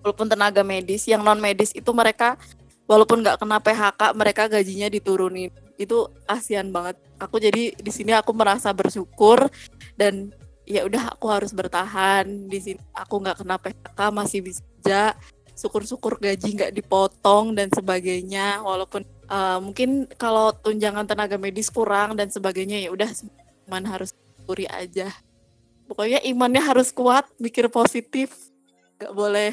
walaupun 0.03 0.31
tenaga 0.31 0.63
medis 0.65 1.05
yang 1.05 1.21
non 1.21 1.43
medis 1.43 1.75
itu 1.75 1.91
mereka 1.93 2.39
walaupun 2.89 3.21
nggak 3.21 3.39
kena 3.45 3.59
PHK 3.61 4.01
mereka 4.17 4.43
gajinya 4.49 4.89
diturunin. 4.89 5.53
Itu 5.77 6.11
kasihan 6.25 6.73
banget. 6.73 6.97
Aku 7.21 7.37
jadi 7.39 7.77
di 7.77 7.93
sini 7.93 8.17
aku 8.17 8.33
merasa 8.33 8.73
bersyukur 8.73 9.47
dan 10.01 10.33
ya 10.65 10.89
udah 10.89 11.15
aku 11.15 11.29
harus 11.29 11.53
bertahan. 11.53 12.49
Di 12.49 12.59
sini 12.59 12.81
aku 12.97 13.21
nggak 13.21 13.45
kena 13.45 13.57
PHK 13.61 14.01
masih 14.11 14.41
bisa. 14.41 15.13
Syukur-syukur 15.59 16.23
gaji 16.23 16.55
nggak 16.55 16.73
dipotong 16.73 17.53
dan 17.53 17.69
sebagainya 17.75 18.63
walaupun 18.63 19.03
uh, 19.29 19.59
mungkin 19.63 20.09
kalau 20.17 20.51
tunjangan 20.53 21.05
tenaga 21.05 21.37
medis 21.37 21.69
kurang 21.69 22.17
dan 22.17 22.33
sebagainya 22.33 22.81
ya 22.83 22.91
udah 22.91 23.09
cuman 23.69 23.85
harus 23.87 24.13
syukuri 24.13 24.67
aja. 24.69 25.13
Pokoknya 25.89 26.21
imannya 26.25 26.61
harus 26.61 26.93
kuat 26.93 27.25
mikir 27.41 27.69
positif. 27.73 28.33
Nggak 28.99 29.15
boleh 29.15 29.53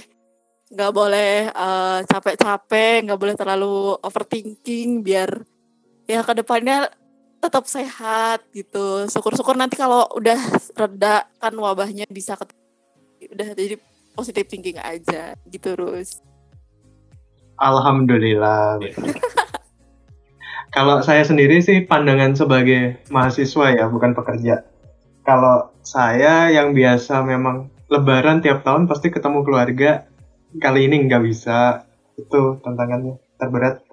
nggak 0.65 0.91
boleh 0.91 1.33
uh, 1.53 2.01
capek-capek 2.09 3.05
nggak 3.05 3.19
boleh 3.21 3.35
terlalu 3.37 4.01
overthinking 4.01 5.05
biar 5.05 5.45
ya 6.09 6.25
ke 6.25 6.33
depannya 6.41 6.89
tetap 7.37 7.69
sehat 7.69 8.41
gitu. 8.49 9.05
Syukur-syukur 9.05 9.53
nanti 9.53 9.77
kalau 9.77 10.09
udah 10.17 10.39
reda 10.73 11.29
kan 11.37 11.53
wabahnya 11.53 12.09
bisa 12.09 12.33
ket- 12.33 12.57
udah 13.29 13.53
jadi 13.53 13.77
positive 14.17 14.47
thinking 14.49 14.79
aja 14.81 15.37
gitu 15.45 15.75
terus 15.75 16.25
Alhamdulillah. 17.55 18.79
Kalau 20.75 20.99
saya 20.99 21.23
sendiri 21.23 21.63
sih 21.63 21.87
pandangan 21.87 22.35
sebagai 22.35 22.99
mahasiswa 23.07 23.71
ya, 23.71 23.87
bukan 23.87 24.11
pekerja. 24.11 24.67
Kalau 25.23 25.71
saya 25.79 26.51
yang 26.51 26.75
biasa 26.75 27.23
memang 27.23 27.71
lebaran 27.87 28.43
tiap 28.43 28.67
tahun 28.67 28.83
pasti 28.83 29.07
ketemu 29.07 29.47
keluarga, 29.47 30.03
kali 30.59 30.91
ini 30.91 31.07
nggak 31.07 31.23
bisa. 31.23 31.87
Itu 32.19 32.59
tantangannya. 32.59 33.23
terberat. 33.35 33.83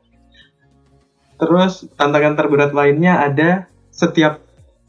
Terus 1.38 1.86
tantangan 1.98 2.38
terberat 2.38 2.70
lainnya 2.70 3.18
ada 3.18 3.66
setiap 3.90 4.38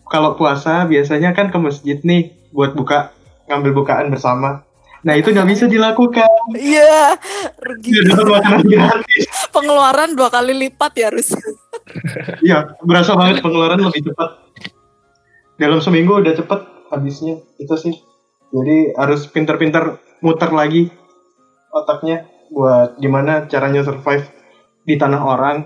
kalau 0.06 0.38
puasa 0.38 0.86
biasanya 0.86 1.34
kan 1.34 1.50
ke 1.50 1.58
masjid 1.58 1.98
nih 2.06 2.38
buat 2.54 2.78
buka 2.78 3.10
ngambil 3.50 3.74
bukaan 3.74 4.14
bersama. 4.14 4.62
Nah 5.02 5.18
itu 5.18 5.34
nggak 5.34 5.50
bisa 5.50 5.66
dilakukan. 5.66 6.30
Iya, 6.54 7.18
rugi. 7.58 7.98
Makanan 8.14 8.62
gratis. 8.66 9.26
Pengeluaran 9.50 10.14
dua 10.14 10.30
kali 10.30 10.54
lipat 10.54 10.92
ya 10.98 11.10
harus. 11.10 11.34
Iya, 12.42 12.78
berasa 12.82 13.14
banget 13.14 13.46
pengeluaran 13.46 13.82
lebih 13.82 14.12
cepat. 14.12 14.30
Dalam 15.58 15.80
seminggu 15.80 16.20
udah 16.20 16.34
cepet 16.34 16.60
habisnya. 16.90 17.42
Itu 17.62 17.78
sih. 17.78 17.96
Jadi 18.54 18.94
harus 18.94 19.26
pinter-pinter 19.30 19.98
muter 20.22 20.54
lagi 20.54 20.94
otaknya 21.74 22.30
buat 22.54 23.02
gimana 23.02 23.50
caranya 23.50 23.82
survive 23.82 24.30
di 24.86 24.96
tanah 24.98 25.22
orang. 25.26 25.58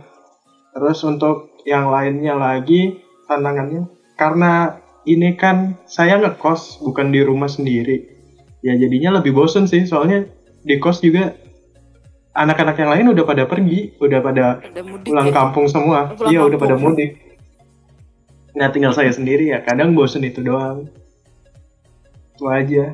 Terus 0.72 1.04
untuk 1.04 1.52
yang 1.68 1.92
lainnya 1.92 2.40
lagi 2.40 3.04
tantangannya 3.28 3.92
karena 4.16 4.80
ini 5.04 5.36
kan 5.36 5.76
saya 5.84 6.20
ngekos 6.20 6.80
bukan 6.80 7.12
di 7.12 7.20
rumah 7.24 7.52
sendiri. 7.52 8.08
Ya 8.64 8.76
jadinya 8.80 9.20
lebih 9.20 9.36
bosen 9.36 9.68
sih 9.68 9.84
soalnya 9.84 10.28
di 10.64 10.76
kos 10.80 11.04
juga 11.04 11.36
anak-anak 12.38 12.78
yang 12.78 12.92
lain 12.94 13.06
udah 13.18 13.26
pada 13.26 13.44
pergi, 13.50 13.98
udah 13.98 14.20
pada 14.22 14.46
Udah 14.62 14.84
mudik 14.86 15.10
pulang 15.10 15.28
ya. 15.28 15.34
kampung 15.34 15.66
semua. 15.66 16.14
Pulang 16.14 16.30
iya, 16.30 16.40
udah 16.46 16.60
pada 16.62 16.76
mudik. 16.78 17.18
Nah, 18.54 18.70
tinggal 18.70 18.94
saya 18.94 19.10
sendiri 19.10 19.50
ya. 19.50 19.66
Kadang 19.66 19.98
bosen 19.98 20.22
itu 20.22 20.46
doang. 20.46 20.86
Itu 22.38 22.46
aja. 22.46 22.94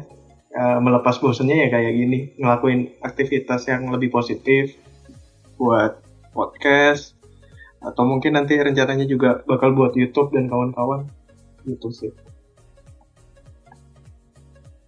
Eh, 0.53 0.77
melepas 0.79 1.17
bosennya 1.17 1.65
ya 1.65 1.67
kayak 1.73 1.93
gini, 1.97 2.19
ngelakuin 2.37 2.93
aktivitas 3.01 3.65
yang 3.67 3.89
lebih 3.89 4.13
positif 4.13 4.77
buat 5.57 5.97
podcast 6.29 7.17
atau 7.81 8.05
mungkin 8.05 8.37
nanti 8.37 8.55
rencananya 8.55 9.09
juga 9.09 9.41
bakal 9.49 9.73
buat 9.73 9.97
YouTube 9.97 10.31
dan 10.31 10.47
kawan-kawan. 10.47 11.09
Gitu 11.65 11.89
sih. 11.91 12.13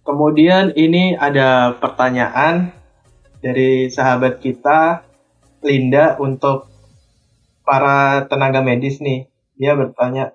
Kemudian 0.06 0.70
ini 0.78 1.18
ada 1.18 1.74
pertanyaan 1.82 2.70
dari 3.46 3.86
sahabat 3.86 4.42
kita 4.42 5.06
Linda 5.62 6.18
untuk 6.18 6.66
para 7.62 8.26
tenaga 8.26 8.58
medis 8.58 8.98
nih. 8.98 9.30
Dia 9.54 9.78
bertanya, 9.78 10.34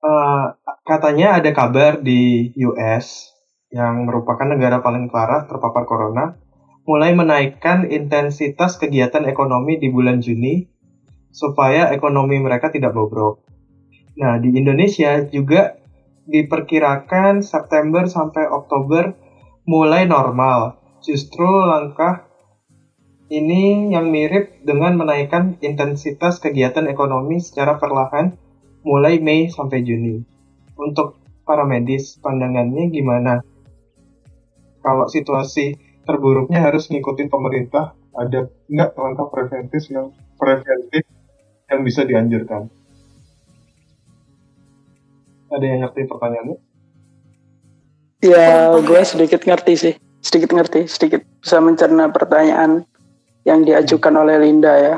"Eh, 0.00 0.46
katanya 0.88 1.36
ada 1.36 1.50
kabar 1.52 2.00
di 2.00 2.48
US 2.64 3.36
yang 3.68 4.08
merupakan 4.08 4.48
negara 4.48 4.80
paling 4.80 5.12
parah 5.12 5.44
terpapar 5.44 5.84
corona, 5.84 6.40
mulai 6.88 7.12
menaikkan 7.12 7.92
intensitas 7.92 8.80
kegiatan 8.80 9.28
ekonomi 9.28 9.76
di 9.76 9.92
bulan 9.92 10.24
Juni 10.24 10.64
supaya 11.28 11.92
ekonomi 11.92 12.40
mereka 12.40 12.72
tidak 12.72 12.96
bobrok. 12.96 13.44
Nah, 14.16 14.40
di 14.40 14.56
Indonesia 14.56 15.20
juga 15.28 15.76
diperkirakan 16.24 17.44
September 17.44 18.08
sampai 18.08 18.48
Oktober 18.48 19.25
mulai 19.66 20.06
normal. 20.06 20.78
Justru 21.02 21.44
langkah 21.44 22.30
ini 23.26 23.90
yang 23.90 24.14
mirip 24.14 24.62
dengan 24.62 24.94
menaikkan 24.94 25.58
intensitas 25.58 26.38
kegiatan 26.38 26.86
ekonomi 26.86 27.42
secara 27.42 27.74
perlahan 27.76 28.38
mulai 28.86 29.18
Mei 29.18 29.50
sampai 29.50 29.82
Juni. 29.82 30.22
Untuk 30.78 31.18
para 31.42 31.66
medis, 31.66 32.18
pandangannya 32.22 32.86
gimana? 32.94 33.42
Kalau 34.78 35.10
situasi 35.10 35.74
terburuknya 36.06 36.62
harus 36.62 36.86
ngikutin 36.86 37.26
pemerintah, 37.26 37.98
ada 38.14 38.46
nggak 38.70 38.90
langkah 38.94 39.26
preventif 39.26 39.90
yang 39.90 40.14
preventif 40.38 41.02
yang 41.66 41.82
bisa 41.82 42.06
dianjurkan? 42.06 42.70
Ada 45.50 45.64
yang 45.66 45.80
ngerti 45.82 46.06
pertanyaannya? 46.06 46.75
Ya, 48.26 48.74
gue 48.74 49.00
sedikit 49.06 49.46
ngerti 49.46 49.72
sih, 49.78 49.94
sedikit 50.18 50.50
ngerti, 50.50 50.90
sedikit 50.90 51.22
bisa 51.38 51.62
mencerna 51.62 52.10
pertanyaan 52.10 52.82
yang 53.46 53.62
diajukan 53.62 54.14
oleh 54.18 54.42
Linda 54.42 54.74
ya. 54.74 54.94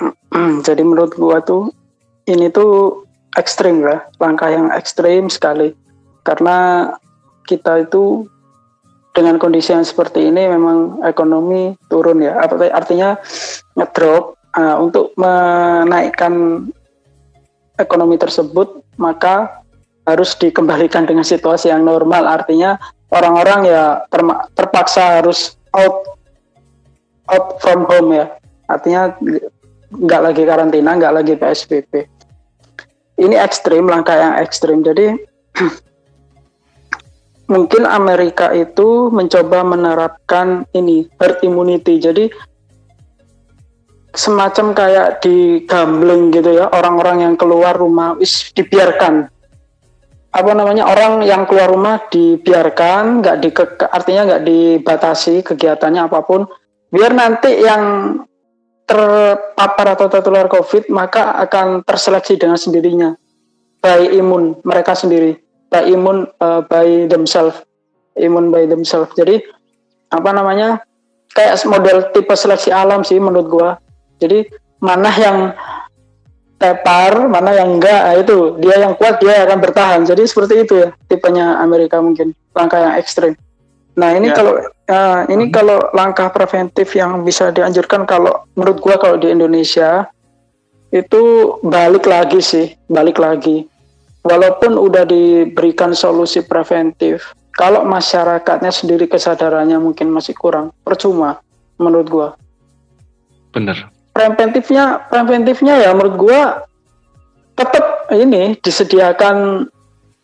Jadi 0.66 0.82
menurut 0.82 1.12
gue 1.12 1.38
tuh 1.44 1.68
ini 2.24 2.48
tuh 2.48 3.04
ekstrim 3.36 3.84
lah, 3.84 4.08
langkah 4.16 4.48
yang 4.48 4.72
ekstrim 4.72 5.28
sekali. 5.28 5.76
Karena 6.24 6.88
kita 7.44 7.84
itu 7.84 8.24
dengan 9.12 9.36
kondisi 9.36 9.76
yang 9.76 9.84
seperti 9.84 10.32
ini 10.32 10.48
memang 10.48 11.04
ekonomi 11.04 11.76
turun 11.92 12.24
ya. 12.24 12.40
Artinya 12.72 13.20
ngedrop 13.76 14.40
uh, 14.56 14.80
untuk 14.80 15.12
menaikkan 15.20 16.64
ekonomi 17.76 18.16
tersebut 18.16 18.82
maka 18.96 19.63
harus 20.04 20.36
dikembalikan 20.36 21.08
dengan 21.08 21.24
situasi 21.24 21.72
yang 21.72 21.84
normal. 21.84 22.28
Artinya 22.28 22.76
orang-orang 23.12 23.68
ya 23.68 24.04
terpaksa 24.56 25.20
harus 25.20 25.56
out 25.72 26.04
out 27.28 27.60
from 27.64 27.88
home 27.88 28.12
ya. 28.12 28.26
Artinya 28.68 29.16
nggak 29.94 30.20
lagi 30.20 30.42
karantina 30.42 30.90
nggak 30.96 31.14
lagi 31.14 31.34
psbb 31.38 32.14
ini 33.18 33.38
ekstrim 33.38 33.86
langkah 33.86 34.16
yang 34.18 34.34
ekstrim. 34.42 34.82
Jadi 34.82 35.14
mungkin 37.52 37.86
Amerika 37.86 38.50
itu 38.50 39.10
mencoba 39.10 39.62
menerapkan 39.62 40.66
ini 40.74 41.06
herd 41.22 41.38
immunity. 41.46 42.02
Jadi 42.02 42.24
semacam 44.14 44.74
kayak 44.74 45.08
di 45.22 45.62
gambling 45.66 46.34
gitu 46.34 46.58
ya. 46.58 46.66
Orang-orang 46.74 47.22
yang 47.22 47.34
keluar 47.38 47.78
rumah 47.78 48.18
wis 48.18 48.50
dibiarkan 48.54 49.30
apa 50.34 50.50
namanya 50.50 50.90
orang 50.90 51.22
yang 51.22 51.46
keluar 51.46 51.70
rumah 51.70 52.10
dibiarkan 52.10 53.22
nggak 53.22 53.36
di 53.38 53.50
artinya 53.86 54.22
nggak 54.34 54.42
dibatasi 54.42 55.46
kegiatannya 55.46 56.10
apa 56.10 56.26
pun 56.26 56.42
biar 56.90 57.14
nanti 57.14 57.62
yang 57.62 58.18
terpapar 58.84 59.96
atau 59.96 60.06
tertular 60.12 60.46
covid 60.46 60.92
maka 60.92 61.38
akan 61.40 61.82
terseleksi 61.84 62.36
dengan 62.36 62.60
sendirinya. 62.60 63.16
By 63.80 64.12
imun 64.16 64.60
mereka 64.64 64.96
sendiri. 64.96 65.40
By 65.68 65.88
imun 65.88 66.28
uh, 66.40 66.64
by 66.64 67.08
themselves. 67.08 67.64
Imun 68.16 68.52
by 68.52 68.68
themselves. 68.68 69.12
Jadi 69.16 69.40
apa 70.12 70.30
namanya 70.30 70.84
kayak 71.32 71.58
model 71.66 72.12
tipe 72.12 72.32
seleksi 72.36 72.70
alam 72.70 73.02
sih 73.02 73.16
menurut 73.18 73.48
gua. 73.48 73.70
Jadi 74.20 74.46
mana 74.78 75.10
yang 75.16 75.36
tepar, 76.64 77.28
mana 77.28 77.52
yang 77.52 77.76
enggak, 77.76 78.00
nah 78.00 78.16
itu 78.16 78.56
dia 78.56 78.80
yang 78.80 78.96
kuat 78.96 79.20
dia 79.20 79.44
akan 79.44 79.60
bertahan. 79.60 80.00
Jadi 80.08 80.24
seperti 80.24 80.64
itu 80.64 80.74
ya 80.80 80.88
tipenya 81.12 81.60
Amerika 81.60 82.00
mungkin 82.00 82.32
langkah 82.56 82.80
yang 82.80 82.96
ekstrim. 82.96 83.36
Nah 84.00 84.16
ini 84.16 84.32
Ya. 84.32 84.34
kalau 84.34 84.52
uh, 84.64 85.20
ini 85.28 85.52
kalau 85.52 85.78
langkah 85.92 86.32
preventif 86.32 86.96
yang 86.96 87.20
bisa 87.20 87.52
dianjurkan 87.52 88.08
kalau 88.08 88.48
menurut 88.56 88.80
gua 88.80 88.96
kalau 88.96 89.20
di 89.20 89.28
Indonesia 89.28 90.08
itu 90.88 91.54
balik 91.60 92.08
lagi 92.08 92.40
sih, 92.40 92.72
balik 92.88 93.20
lagi. 93.20 93.68
Walaupun 94.24 94.80
udah 94.80 95.04
diberikan 95.04 95.92
solusi 95.92 96.40
preventif, 96.40 97.36
kalau 97.52 97.84
masyarakatnya 97.84 98.72
sendiri 98.72 99.04
kesadarannya 99.04 99.76
mungkin 99.76 100.08
masih 100.08 100.32
kurang, 100.32 100.72
percuma 100.80 101.44
menurut 101.76 102.08
gua 102.08 102.28
Bener. 103.54 103.93
Preventifnya 104.14 105.10
preventifnya 105.10 105.74
ya 105.82 105.90
menurut 105.90 106.14
gua 106.16 106.40
tetap 107.58 108.08
ini 108.14 108.56
disediakan 108.62 109.68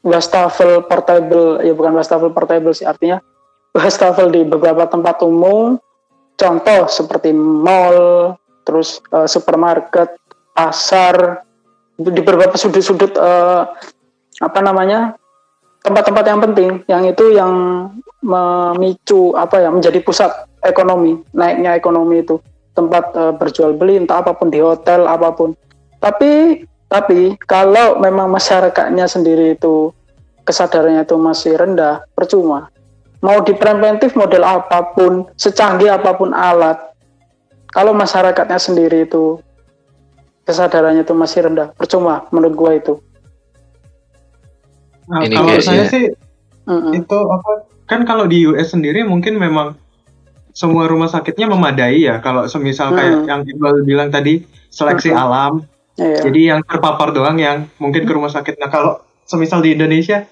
wastafel 0.06 0.86
portable 0.86 1.60
ya 1.60 1.74
bukan 1.74 1.98
wastafel 1.98 2.32
portable 2.32 2.72
sih 2.72 2.88
artinya 2.88 3.20
wastafel 3.74 4.30
di 4.32 4.46
beberapa 4.46 4.86
tempat 4.88 5.20
umum 5.26 5.76
contoh 6.38 6.88
seperti 6.88 7.34
mall 7.36 8.32
terus 8.64 9.02
eh, 9.12 9.28
supermarket 9.28 10.16
pasar 10.56 11.44
di 12.00 12.20
beberapa 12.24 12.56
sudut-sudut 12.56 13.12
eh, 13.18 13.62
apa 14.40 14.60
namanya 14.64 15.18
tempat-tempat 15.84 16.24
yang 16.24 16.40
penting 16.40 16.70
yang 16.88 17.02
itu 17.04 17.24
yang 17.36 17.52
memicu 18.20 19.32
apa 19.36 19.64
ya 19.64 19.68
menjadi 19.72 20.00
pusat 20.00 20.28
ekonomi 20.64 21.20
naiknya 21.32 21.76
ekonomi 21.76 22.20
itu 22.24 22.40
tempat 22.72 23.04
eh, 23.14 23.32
berjual 23.34 23.74
beli 23.74 23.98
entah 23.98 24.22
apa 24.22 24.32
pun 24.32 24.48
di 24.48 24.58
hotel 24.58 25.04
apa 25.04 25.30
pun. 25.32 25.52
Tapi 25.98 26.64
tapi 26.86 27.38
kalau 27.46 27.98
memang 27.98 28.26
masyarakatnya 28.28 29.06
sendiri 29.06 29.54
itu 29.54 29.94
kesadarannya 30.42 31.06
itu 31.06 31.14
masih 31.14 31.54
rendah 31.54 32.02
percuma. 32.12 32.66
Mau 33.20 33.38
di 33.44 33.52
preventif 33.52 34.16
model 34.16 34.42
apa 34.42 34.96
pun 34.96 35.28
secanggih 35.36 35.92
apa 35.92 36.16
pun 36.16 36.32
alat 36.32 36.80
kalau 37.70 37.94
masyarakatnya 37.94 38.58
sendiri 38.58 39.04
itu 39.04 39.38
kesadarannya 40.42 41.06
itu 41.06 41.14
masih 41.14 41.46
rendah 41.46 41.70
percuma 41.76 42.26
menurut 42.32 42.54
gua 42.56 42.72
itu. 42.74 42.98
Nah, 45.06 45.20
Ini 45.26 45.34
kalau 45.36 45.48
kayaknya- 45.52 45.66
saya 45.68 45.84
sih 45.86 46.04
Mm-mm. 46.66 46.92
itu 46.96 47.18
apa 47.18 47.50
kan 47.86 48.06
kalau 48.06 48.24
di 48.26 48.46
US 48.46 48.70
sendiri 48.70 49.02
mungkin 49.02 49.38
memang 49.38 49.74
semua 50.52 50.86
rumah 50.86 51.08
sakitnya 51.08 51.46
memadai 51.50 52.04
ya. 52.04 52.18
Kalau 52.20 52.46
semisal 52.46 52.94
kayak 52.94 53.24
Hmm. 53.24 53.26
yang 53.28 53.40
Iqbal 53.46 53.82
bilang 53.86 54.08
tadi 54.10 54.44
seleksi 54.70 55.10
Hmm. 55.10 55.22
alam, 55.22 55.52
Iya. 55.98 56.26
jadi 56.26 56.40
yang 56.56 56.60
terpapar 56.64 57.12
doang 57.12 57.36
yang 57.38 57.66
mungkin 57.76 58.06
ke 58.06 58.12
rumah 58.12 58.30
sakit. 58.32 58.56
Nah 58.56 58.70
kalau 58.70 59.02
semisal 59.26 59.62
di 59.62 59.74
Indonesia 59.74 60.26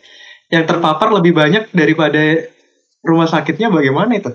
yang 0.48 0.64
terpapar 0.64 1.12
lebih 1.12 1.36
banyak 1.36 1.70
daripada 1.76 2.48
rumah 3.04 3.28
sakitnya 3.28 3.68
bagaimana 3.70 4.16
itu? 4.16 4.32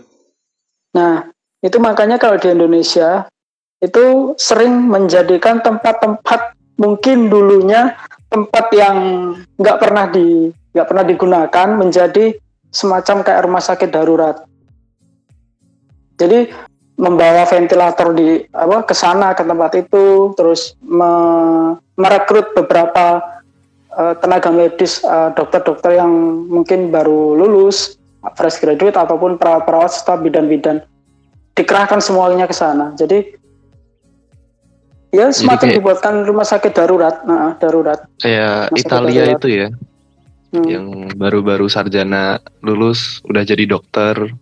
Nah, 0.94 1.28
itu 1.60 1.78
makanya 1.82 2.22
kalau 2.22 2.38
di 2.38 2.54
Indonesia 2.54 3.26
itu 3.82 4.38
sering 4.40 4.88
menjadikan 4.88 5.60
tempat-tempat 5.60 6.56
mungkin 6.80 7.28
dulunya 7.28 7.98
tempat 8.32 8.66
yang 8.74 8.98
nggak 9.60 9.78
pernah 9.78 10.06
di 10.10 10.50
nggak 10.74 10.88
pernah 10.90 11.06
digunakan 11.06 11.68
menjadi 11.78 12.34
semacam 12.74 13.22
kayak 13.22 13.44
rumah 13.46 13.62
sakit 13.62 13.90
darurat. 13.94 14.42
Jadi 16.24 16.40
membawa 16.96 17.44
ventilator 17.44 18.14
di 18.14 18.48
apa 18.54 18.86
ke 18.86 18.96
sana 18.96 19.34
ke 19.34 19.44
tempat 19.44 19.72
itu, 19.76 20.32
terus 20.38 20.78
me- 20.80 21.76
merekrut 21.98 22.56
beberapa 22.56 23.20
eh, 23.92 24.14
tenaga 24.24 24.50
medis 24.50 25.04
eh, 25.04 25.30
dokter-dokter 25.36 26.00
yang 26.00 26.12
mungkin 26.48 26.90
baru 26.90 27.36
lulus 27.36 27.98
fresh 28.34 28.64
graduate 28.64 28.96
ataupun 28.96 29.36
perawat-perawat 29.36 29.92
serta 29.92 30.16
bidan-bidan 30.16 30.80
dikerahkan 31.54 32.00
semuanya 32.00 32.48
ke 32.48 32.56
sana. 32.56 32.96
Jadi 32.96 33.36
ya 35.14 35.30
semacam 35.30 35.68
kayak- 35.70 35.76
dibuatkan 35.78 36.14
rumah 36.26 36.48
sakit 36.48 36.72
darurat, 36.74 37.22
nah, 37.28 37.54
darurat. 37.62 38.00
Kayak 38.18 38.74
Italia 38.74 39.30
darurat. 39.30 39.38
itu 39.38 39.48
ya, 39.52 39.68
Hmm, 40.54 40.70
yang 40.70 40.86
baru-baru 41.18 41.66
sarjana 41.66 42.38
lulus 42.62 43.22
udah 43.26 43.42
jadi 43.42 43.66
dokter, 43.66 44.34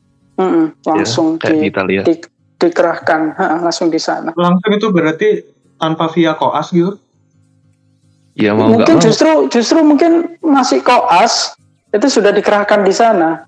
mm-mm, 0.42 0.66
ya, 0.82 0.94
langsung 0.98 1.38
kayak 1.38 1.54
di 1.54 1.60
di, 1.62 1.70
Italia. 1.70 2.02
di- 2.02 2.30
dikerahkan 2.62 3.22
ha, 3.38 3.46
langsung 3.62 3.94
di 3.94 4.02
sana. 4.02 4.34
Langsung 4.34 4.72
itu 4.74 4.90
berarti 4.90 5.46
tanpa 5.78 6.10
via 6.14 6.34
koas 6.38 6.70
gitu? 6.74 6.98
Ya 8.38 8.54
mau 8.58 8.74
mungkin 8.74 8.98
mau. 8.98 9.04
justru 9.04 9.50
justru 9.50 9.82
mungkin 9.82 10.38
masih 10.42 10.82
koas 10.82 11.54
itu 11.92 12.08
sudah 12.08 12.32
dikerahkan 12.34 12.82
di 12.82 12.94
sana. 12.94 13.46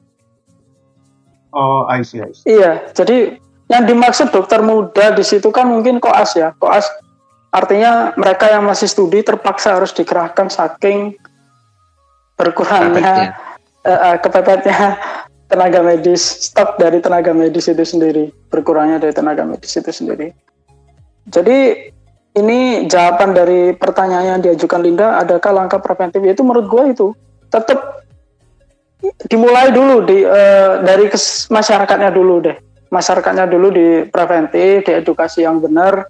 Oh, 1.54 1.86
I 1.86 2.02
see, 2.02 2.20
I 2.20 2.34
see. 2.34 2.58
Iya, 2.58 2.90
jadi 2.98 3.38
yang 3.70 3.86
dimaksud 3.86 4.34
dokter 4.34 4.66
muda 4.66 5.14
di 5.14 5.22
situ 5.22 5.54
kan 5.54 5.70
mungkin 5.70 6.02
koas 6.02 6.34
ya. 6.34 6.52
Koas 6.58 6.90
artinya 7.54 8.18
mereka 8.18 8.50
yang 8.50 8.66
masih 8.66 8.90
studi 8.90 9.22
terpaksa 9.22 9.78
harus 9.78 9.94
dikerahkan 9.94 10.50
saking 10.50 11.14
berkurangnya 12.34 13.38
eh, 13.86 13.94
eh, 13.94 14.16
kepepetnya 14.18 14.98
tenaga 15.54 15.86
medis, 15.86 16.50
stok 16.50 16.82
dari 16.82 16.98
tenaga 16.98 17.30
medis 17.30 17.70
itu 17.70 17.86
sendiri, 17.86 18.34
berkurangnya 18.50 18.98
dari 18.98 19.14
tenaga 19.14 19.46
medis 19.46 19.78
itu 19.78 19.94
sendiri. 19.94 20.34
Jadi 21.30 21.90
ini 22.34 22.90
jawaban 22.90 23.38
dari 23.38 23.78
pertanyaan 23.78 24.38
yang 24.38 24.42
diajukan 24.42 24.82
Linda, 24.82 25.22
adakah 25.22 25.54
langkah 25.54 25.78
preventif? 25.78 26.26
Itu 26.26 26.42
menurut 26.42 26.66
gue 26.66 26.84
itu 26.90 27.08
tetap 27.54 28.02
dimulai 29.30 29.70
dulu 29.70 30.02
di 30.10 30.26
eh, 30.26 30.82
dari 30.82 31.06
masyarakatnya 31.54 32.10
dulu 32.10 32.50
deh, 32.50 32.58
masyarakatnya 32.90 33.46
dulu 33.46 33.68
di 33.70 33.88
preventif, 34.10 34.90
di 34.90 34.92
edukasi 34.98 35.46
yang 35.46 35.62
benar, 35.62 36.10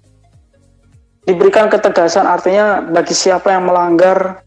diberikan 1.28 1.68
ketegasan 1.68 2.24
artinya 2.24 2.80
bagi 2.80 3.12
siapa 3.12 3.52
yang 3.52 3.68
melanggar 3.68 4.40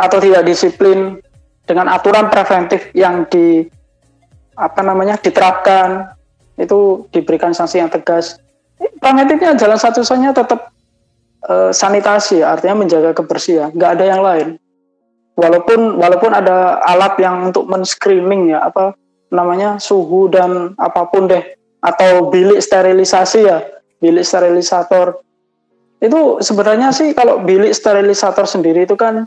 atau 0.00 0.18
tidak 0.24 0.48
disiplin 0.48 1.20
dengan 1.68 1.92
aturan 1.92 2.32
preventif 2.32 2.88
yang 2.96 3.28
di 3.28 3.68
apa 4.62 4.80
namanya 4.86 5.18
diterapkan. 5.18 6.14
Itu 6.54 7.10
diberikan 7.10 7.50
sanksi 7.50 7.82
yang 7.82 7.90
tegas. 7.90 8.38
Preventifnya 8.78 9.58
jalan 9.58 9.78
satu-satunya 9.78 10.30
tetap 10.30 10.70
eh, 11.50 11.74
sanitasi 11.74 12.46
artinya 12.46 12.86
menjaga 12.86 13.10
kebersihan. 13.10 13.74
Nggak 13.74 13.90
ada 13.98 14.04
yang 14.06 14.22
lain. 14.22 14.48
Walaupun 15.34 15.98
walaupun 15.98 16.30
ada 16.30 16.78
alat 16.86 17.18
yang 17.18 17.50
untuk 17.50 17.66
men-screening 17.66 18.52
ya 18.52 18.68
apa 18.68 18.94
namanya 19.32 19.80
suhu 19.82 20.30
dan 20.30 20.78
apa 20.78 21.10
pun 21.10 21.26
deh. 21.26 21.42
Atau 21.82 22.30
bilik 22.30 22.62
sterilisasi 22.62 23.40
ya 23.42 23.58
bilik 23.98 24.22
sterilisator. 24.22 25.18
Itu 25.98 26.38
sebenarnya 26.42 26.94
sih 26.94 27.14
kalau 27.14 27.42
bilik 27.42 27.74
sterilisator 27.74 28.46
sendiri 28.46 28.86
itu 28.86 28.94
kan 28.94 29.26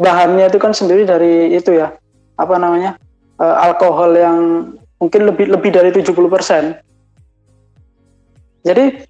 bahannya 0.00 0.48
itu 0.48 0.56
kan 0.56 0.72
sendiri 0.72 1.04
dari 1.04 1.52
itu 1.52 1.76
ya 1.76 1.92
apa 2.40 2.56
namanya 2.56 2.96
eh, 3.40 3.56
alkohol 3.66 4.14
yang 4.14 4.38
mungkin 5.00 5.24
lebih 5.24 5.48
lebih 5.48 5.72
dari 5.72 5.90
70% 5.90 6.90
jadi 8.60 9.08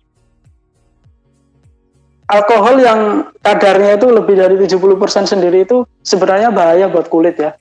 alkohol 2.31 2.79
yang 2.79 3.01
kadarnya 3.43 3.99
itu 3.99 4.07
lebih 4.09 4.35
dari 4.39 4.55
70% 4.55 5.27
sendiri 5.27 5.67
itu 5.67 5.83
sebenarnya 6.07 6.55
bahaya 6.55 6.87
buat 6.87 7.11
kulit 7.11 7.37
ya. 7.37 7.59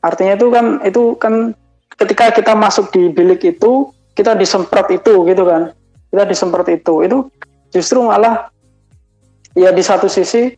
Artinya 0.00 0.38
itu 0.38 0.46
kan 0.54 0.66
itu 0.86 1.02
kan 1.18 1.34
ketika 1.98 2.30
kita 2.30 2.52
masuk 2.54 2.94
di 2.94 3.10
bilik 3.10 3.42
itu 3.42 3.90
kita 4.14 4.38
disemprot 4.38 4.86
itu 4.94 5.26
gitu 5.26 5.42
kan. 5.42 5.74
Kita 6.14 6.22
disemprot 6.22 6.70
itu. 6.70 7.02
Itu 7.02 7.16
justru 7.74 8.06
malah 8.06 8.46
ya 9.58 9.74
di 9.74 9.82
satu 9.82 10.06
sisi 10.06 10.54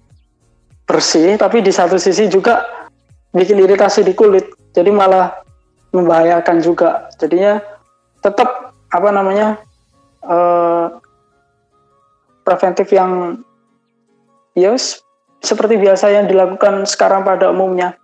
bersih 0.86 1.34
tapi 1.40 1.64
di 1.64 1.72
satu 1.72 1.96
sisi 1.96 2.28
juga 2.28 2.60
bikin 3.32 3.56
iritasi 3.56 4.04
di 4.04 4.12
kulit. 4.12 4.52
Jadi 4.76 4.92
malah 4.92 5.32
membahayakan 5.96 6.60
juga. 6.60 7.08
Jadinya 7.16 7.58
tetap 8.20 8.76
apa 8.92 9.08
namanya 9.08 9.56
eh, 10.20 10.86
preventif 12.44 12.92
yang 12.92 13.40
ya 14.52 14.76
seperti 15.40 15.80
biasa 15.80 16.12
yang 16.12 16.26
dilakukan 16.28 16.84
sekarang 16.84 17.24
pada 17.24 17.48
umumnya. 17.48 17.96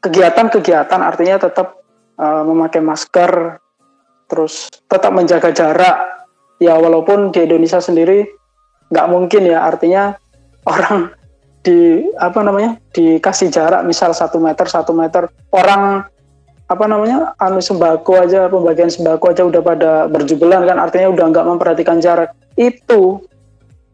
Kegiatan-kegiatan 0.00 1.00
artinya 1.04 1.36
tetap 1.36 1.84
eh, 2.16 2.42
memakai 2.42 2.80
masker 2.80 3.60
terus 4.26 4.72
tetap 4.88 5.12
menjaga 5.12 5.52
jarak. 5.52 5.96
Ya 6.56 6.72
walaupun 6.80 7.36
di 7.36 7.44
Indonesia 7.44 7.84
sendiri 7.84 8.24
nggak 8.88 9.08
mungkin 9.12 9.44
ya 9.44 9.68
artinya 9.68 10.16
orang 10.64 11.12
di 11.66 12.06
apa 12.16 12.38
namanya 12.46 12.78
dikasih 12.94 13.50
jarak 13.50 13.82
misal 13.82 14.14
satu 14.14 14.38
meter 14.38 14.64
satu 14.64 14.94
meter. 14.96 15.28
Orang 15.52 16.06
apa 16.66 16.84
namanya 16.90 17.32
anu 17.38 17.62
sembako 17.62 18.26
aja 18.26 18.50
pembagian 18.50 18.90
sembako 18.90 19.24
aja 19.30 19.42
udah 19.46 19.62
pada 19.62 19.90
berjubelan 20.10 20.66
kan 20.66 20.82
artinya 20.82 21.14
udah 21.14 21.24
nggak 21.30 21.46
memperhatikan 21.46 22.02
jarak 22.02 22.34
itu 22.58 23.22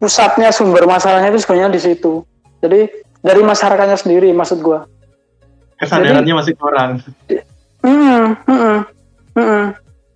pusatnya 0.01 0.49
sumber 0.49 0.89
masalahnya 0.89 1.29
itu 1.29 1.45
sebenarnya 1.45 1.69
di 1.69 1.81
situ 1.81 2.25
jadi 2.65 2.89
dari 3.21 3.41
masyarakatnya 3.45 3.97
sendiri 3.99 4.33
maksud 4.33 4.59
gua 4.65 4.89
Kesadarannya 5.83 6.33
masih 6.37 6.53
kurang. 6.55 7.03
Hmm, 7.83 8.39
hmm, 8.47 8.79
hmm. 9.35 9.63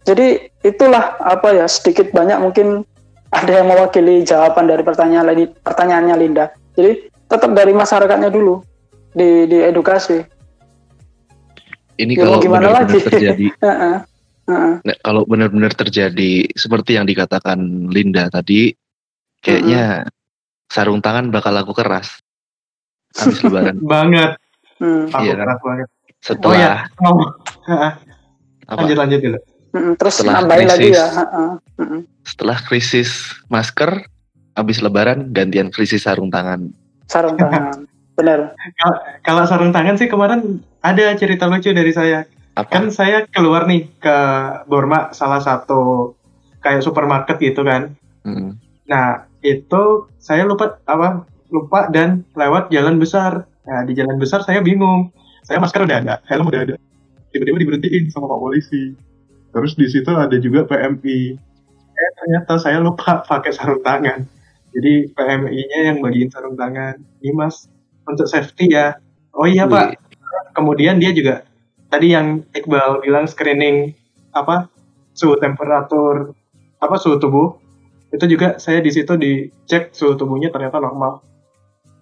Jadi 0.07 0.47
itulah 0.63 1.19
apa 1.19 1.51
ya 1.51 1.67
sedikit 1.67 2.15
banyak 2.15 2.39
mungkin 2.39 2.87
ada 3.35 3.51
yang 3.51 3.67
mewakili 3.67 4.23
jawaban 4.23 4.71
dari 4.71 4.87
pertanyaan 4.87 5.27
pertanyaannya 5.59 6.15
Linda. 6.15 6.55
Jadi 6.79 7.11
tetap 7.27 7.51
dari 7.51 7.75
masyarakatnya 7.75 8.31
dulu 8.31 8.63
di 9.11 9.51
di 9.51 9.59
edukasi. 9.59 10.23
Ini 11.97 12.13
Ya, 12.13 12.21
kalau 12.21 12.37
benar-benar 12.39 12.85
terjadi, 13.03 13.47
Heeh, 13.65 13.95
heeh. 14.47 14.73
nah, 14.85 14.95
kalau 15.01 15.21
benar-benar 15.25 15.73
terjadi 15.73 16.31
seperti 16.53 16.93
yang 16.93 17.03
dikatakan 17.03 17.57
Linda 17.89 18.29
tadi, 18.29 18.69
kayaknya 19.41 20.05
sarung 20.67 21.01
tangan 21.01 21.29
bakal 21.29 21.51
laku 21.51 21.73
keras 21.73 22.21
habis 23.13 23.41
lebaran. 23.45 23.81
Banget. 23.81 24.37
Hmm, 24.77 25.09
Aku 25.09 25.25
Iya. 25.25 25.33
keras 25.35 25.59
banget. 25.59 25.87
Setelah 26.17 26.45
Oh 26.47 26.53
ya, 26.55 26.73
oh. 27.01 27.17
Heeh. 27.65 27.91
apa? 28.67 28.77
lanjut 28.77 28.97
lanjut 28.97 29.19
dulu. 29.19 29.39
Terus 29.97 30.13
Setelah 30.15 30.33
nambahin 30.41 30.67
lagi 30.67 30.89
krisis. 30.89 30.97
ya. 30.97 31.07
heeh, 31.17 31.49
hmm. 31.77 32.01
Setelah 32.21 32.57
krisis 32.61 33.09
masker, 33.47 33.91
habis 34.53 34.77
lebaran 34.79 35.29
gantian 35.29 35.69
krisis 35.69 36.05
sarung 36.05 36.29
tangan. 36.29 36.69
Sarung 37.05 37.37
tangan. 37.41 37.85
Benar. 38.17 38.57
Kalau 39.21 39.45
sarung 39.45 39.69
tangan 39.69 39.95
sih 40.01 40.09
kemarin 40.09 40.65
ada 40.81 41.13
cerita 41.13 41.45
lucu 41.45 41.69
dari 41.69 41.93
saya. 41.93 42.25
Apa? 42.57 42.73
Kan 42.73 42.89
saya 42.89 43.29
keluar 43.29 43.69
nih 43.69 43.85
ke 44.01 44.17
Burma 44.65 45.13
salah 45.13 45.37
satu 45.37 46.13
kayak 46.65 46.81
supermarket 46.81 47.37
gitu 47.37 47.61
kan. 47.61 47.93
Hmm. 48.25 48.57
Nah, 48.89 49.29
itu 49.45 50.09
saya 50.17 50.49
lupa 50.49 50.81
apa? 50.89 51.29
Lupa 51.53 51.93
dan 51.93 52.25
lewat 52.33 52.73
jalan 52.73 52.97
besar. 52.97 53.45
Nah, 53.69 53.85
di 53.85 53.93
jalan 53.93 54.17
besar 54.17 54.41
saya 54.41 54.65
bingung. 54.65 55.13
Saya 55.45 55.61
masker 55.61 55.85
udah 55.85 55.97
ada, 56.01 56.15
helm 56.27 56.49
udah 56.49 56.61
ada. 56.65 56.75
Tiba-tiba 57.31 57.61
diberhentiin 57.61 58.09
sama 58.09 58.27
Pak 58.27 58.39
Polisi. 58.41 58.97
Terus 59.53 59.77
di 59.77 59.87
situ 59.87 60.09
ada 60.11 60.33
juga 60.41 60.65
PMI. 60.65 61.19
Eh, 61.97 62.11
ternyata 62.17 62.57
saya 62.57 62.81
lupa 62.81 63.21
pakai 63.23 63.53
sarung 63.53 63.85
tangan. 63.85 64.25
Jadi 64.73 65.13
PMI-nya 65.13 65.79
yang 65.93 65.97
bagiin 66.03 66.29
sarung 66.33 66.59
tangan. 66.59 66.99
Ini 67.23 67.31
Mas, 67.31 67.71
untuk 68.07 68.25
safety 68.25 68.71
ya. 68.71 68.95
Oh 69.35 69.45
iya 69.45 69.67
Pak. 69.67 69.99
Kemudian 70.55 70.97
dia 70.97 71.13
juga 71.13 71.45
tadi 71.91 72.15
yang 72.15 72.47
Iqbal 72.55 73.03
bilang 73.03 73.29
screening 73.29 73.93
apa 74.33 74.71
suhu 75.13 75.37
temperatur 75.37 76.33
apa 76.79 76.95
suhu 76.97 77.19
tubuh. 77.21 77.59
Itu 78.09 78.23
juga 78.25 78.55
saya 78.57 78.79
di 78.79 78.89
situ 78.89 79.19
dicek 79.19 79.91
suhu 79.91 80.15
tubuhnya 80.15 80.49
ternyata 80.49 80.79
normal. 80.79 81.21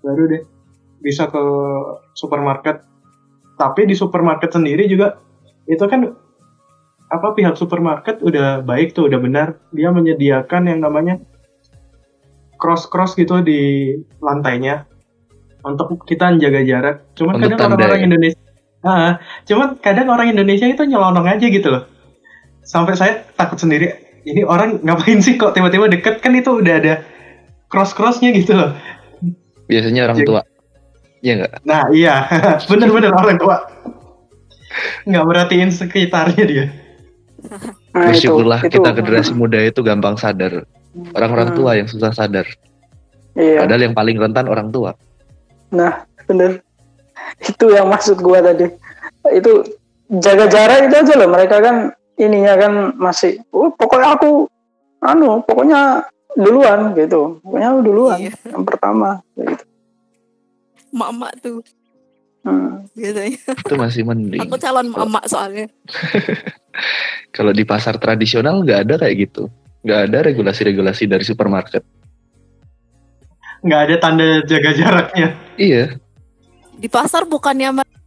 Baru 0.05 0.29
deh 0.29 0.45
bisa 1.01 1.27
ke 1.27 1.43
supermarket. 2.13 2.85
Tapi 3.55 3.87
di 3.89 3.95
supermarket 3.97 4.53
sendiri 4.53 4.85
juga 4.85 5.17
itu 5.65 5.81
kan 5.89 6.13
apa 7.05 7.27
pihak 7.37 7.55
supermarket 7.55 8.21
udah 8.21 8.61
baik 8.61 8.93
tuh 8.93 9.09
udah 9.09 9.19
benar. 9.19 9.47
Dia 9.73 9.89
menyediakan 9.89 10.69
yang 10.69 10.79
namanya 10.85 11.19
cross 12.59 12.87
cross 12.87 13.17
gitu 13.19 13.43
di 13.43 13.91
lantainya 14.23 14.87
untuk 15.65 16.05
kita 16.05 16.31
menjaga 16.31 16.61
jarak 16.61 16.95
cuman 17.13 17.33
Untuk 17.35 17.49
kadang 17.51 17.73
orang-orang 17.73 17.99
ya? 17.99 18.05
Indonesia 18.07 18.41
ah, 18.81 19.11
cuman 19.43 19.67
kadang 19.81 20.07
orang 20.07 20.27
Indonesia 20.29 20.67
itu 20.67 20.83
nyelonong 20.85 21.25
aja 21.25 21.45
gitu 21.45 21.67
loh 21.67 21.83
sampai 22.61 22.93
saya 22.93 23.13
takut 23.33 23.57
sendiri 23.57 23.93
ini 24.23 24.41
orang 24.41 24.81
ngapain 24.81 25.19
sih 25.19 25.35
kok 25.35 25.53
tiba-tiba 25.53 25.85
deket 25.85 26.21
kan 26.21 26.33
itu 26.33 26.49
udah 26.55 26.75
ada 26.77 26.93
cross 27.67 27.91
crossnya 27.91 28.29
gitu 28.31 28.53
loh 28.53 28.71
Biasanya 29.65 30.05
orang 30.05 30.21
Jadi- 30.21 30.29
tua. 30.29 30.41
Iya 31.25 31.33
nggak? 31.41 31.53
Nah 31.65 31.83
iya, 31.89 32.15
bener-bener 32.69 33.09
orang 33.09 33.33
tua. 33.33 33.65
Nggak 35.09 35.25
merhatiin 35.25 35.73
sekitarnya 35.73 36.43
dia. 36.45 36.65
Nah, 37.89 38.13
itu, 38.13 38.29
Bersyukurlah 38.29 38.61
itu, 38.61 38.77
kita 38.77 38.89
generasi 38.93 39.33
muda 39.33 39.57
itu 39.57 39.81
gampang 39.81 40.21
sadar. 40.21 40.69
Orang-orang 41.17 41.49
Hmm. 41.49 41.57
tua 41.57 41.71
yang 41.77 41.89
susah 41.89 42.13
sadar. 42.13 42.45
Iya, 43.33 43.65
Padahal 43.65 43.81
yang 43.89 43.95
paling 43.97 44.21
rentan 44.21 44.45
orang 44.45 44.69
tua. 44.69 44.93
Nah 45.75 46.07
bener. 46.25 46.63
Itu 47.43 47.75
yang 47.75 47.91
maksud 47.91 48.23
gua 48.23 48.39
tadi. 48.39 48.71
Itu 49.35 49.67
jaga 50.23 50.47
jarak 50.47 50.87
itu 50.87 50.95
aja 50.95 51.13
loh. 51.19 51.29
Mereka 51.29 51.55
kan 51.59 51.75
ininya 52.15 52.53
kan 52.55 52.73
masih, 52.95 53.43
oh, 53.51 53.69
pokoknya 53.75 54.15
aku, 54.15 54.47
anu, 55.03 55.43
pokoknya 55.43 56.07
duluan 56.39 56.95
gitu. 56.95 57.43
Pokoknya 57.43 57.67
aku 57.75 57.79
duluan. 57.83 58.17
Iya. 58.19 58.33
Yang 58.55 58.63
pertama. 58.63 59.09
Gitu. 59.35 59.63
Mama 60.95 61.27
tuh 61.43 61.59
Hmm. 62.45 62.85
biasanya. 62.93 63.41
Itu 63.41 63.73
masih 63.73 64.05
mending. 64.05 64.37
Aku 64.45 64.61
calon 64.61 64.93
mama 64.93 65.17
soalnya. 65.25 65.65
Kalau 67.35 67.49
di 67.49 67.65
pasar 67.65 67.97
tradisional 67.97 68.61
nggak 68.61 68.79
ada 68.85 68.95
kayak 69.01 69.15
gitu. 69.17 69.49
Nggak 69.81 69.99
ada 70.05 70.17
regulasi-regulasi 70.29 71.09
dari 71.09 71.25
supermarket. 71.25 71.81
Nggak 73.65 73.81
ada 73.81 73.95
tanda 73.97 74.25
jaga 74.45 74.71
jaraknya. 74.71 75.27
Iya, 75.57 75.97
Di 76.75 76.85
pasar 76.85 77.25
bukannya 77.25 77.81
mer- 77.81 77.97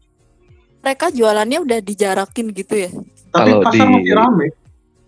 mereka 0.78 1.10
jualannya 1.10 1.58
udah 1.64 1.78
dijarakin 1.82 2.46
gitu 2.54 2.74
ya? 2.78 2.90
Tapi 3.28 3.50
Kalau 3.50 3.64
pasar 3.66 3.86
di- 3.88 3.94
masih 3.98 4.14
rame. 4.14 4.46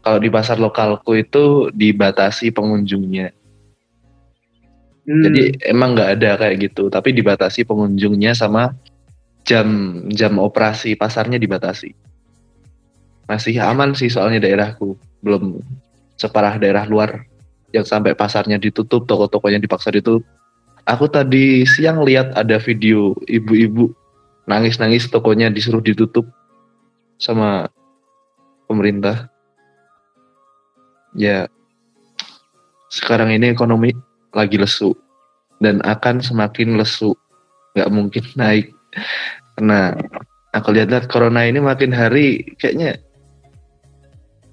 kalau 0.01 0.19
di 0.19 0.31
pasar 0.33 0.57
lokalku 0.59 1.13
itu 1.15 1.45
dibatasi 1.71 2.51
pengunjungnya. 2.51 3.31
Hmm. 5.05 5.23
Jadi 5.29 5.61
emang 5.65 5.93
nggak 5.95 6.11
ada 6.19 6.31
kayak 6.41 6.57
gitu, 6.67 6.89
tapi 6.89 7.13
dibatasi 7.13 7.63
pengunjungnya 7.63 8.33
sama 8.33 8.73
jam 9.45 9.69
jam 10.09 10.41
operasi 10.41 10.97
pasarnya 10.97 11.37
dibatasi. 11.37 11.93
Masih 13.29 13.61
aman 13.63 13.95
sih 13.95 14.11
soalnya 14.11 14.43
daerahku, 14.43 14.97
belum 15.23 15.63
separah 16.17 16.59
daerah 16.59 16.89
luar 16.89 17.23
yang 17.71 17.87
sampai 17.87 18.17
pasarnya 18.17 18.59
ditutup, 18.59 19.07
toko-tokonya 19.07 19.63
dipaksa 19.63 19.95
ditutup. 19.95 20.27
Aku 20.89 21.07
tadi 21.09 21.63
siang 21.69 22.03
lihat 22.03 22.33
ada 22.35 22.57
video 22.61 23.13
ibu-ibu 23.29 23.93
nangis-nangis 24.49 25.07
tokonya 25.13 25.53
disuruh 25.53 25.85
ditutup 25.85 26.27
sama 27.21 27.69
pemerintah. 28.67 29.29
Ya, 31.13 31.51
sekarang 32.91 33.35
ini 33.35 33.51
ekonomi 33.51 33.95
lagi 34.35 34.59
lesu 34.59 34.95
dan 35.63 35.83
akan 35.85 36.23
semakin 36.23 36.79
lesu 36.79 37.15
nggak 37.77 37.91
mungkin 37.91 38.25
naik 38.41 38.75
karena 39.55 39.95
aku 40.51 40.75
lihat-lihat 40.75 41.07
corona 41.07 41.47
ini 41.47 41.63
makin 41.63 41.95
hari 41.95 42.43
kayaknya 42.59 42.99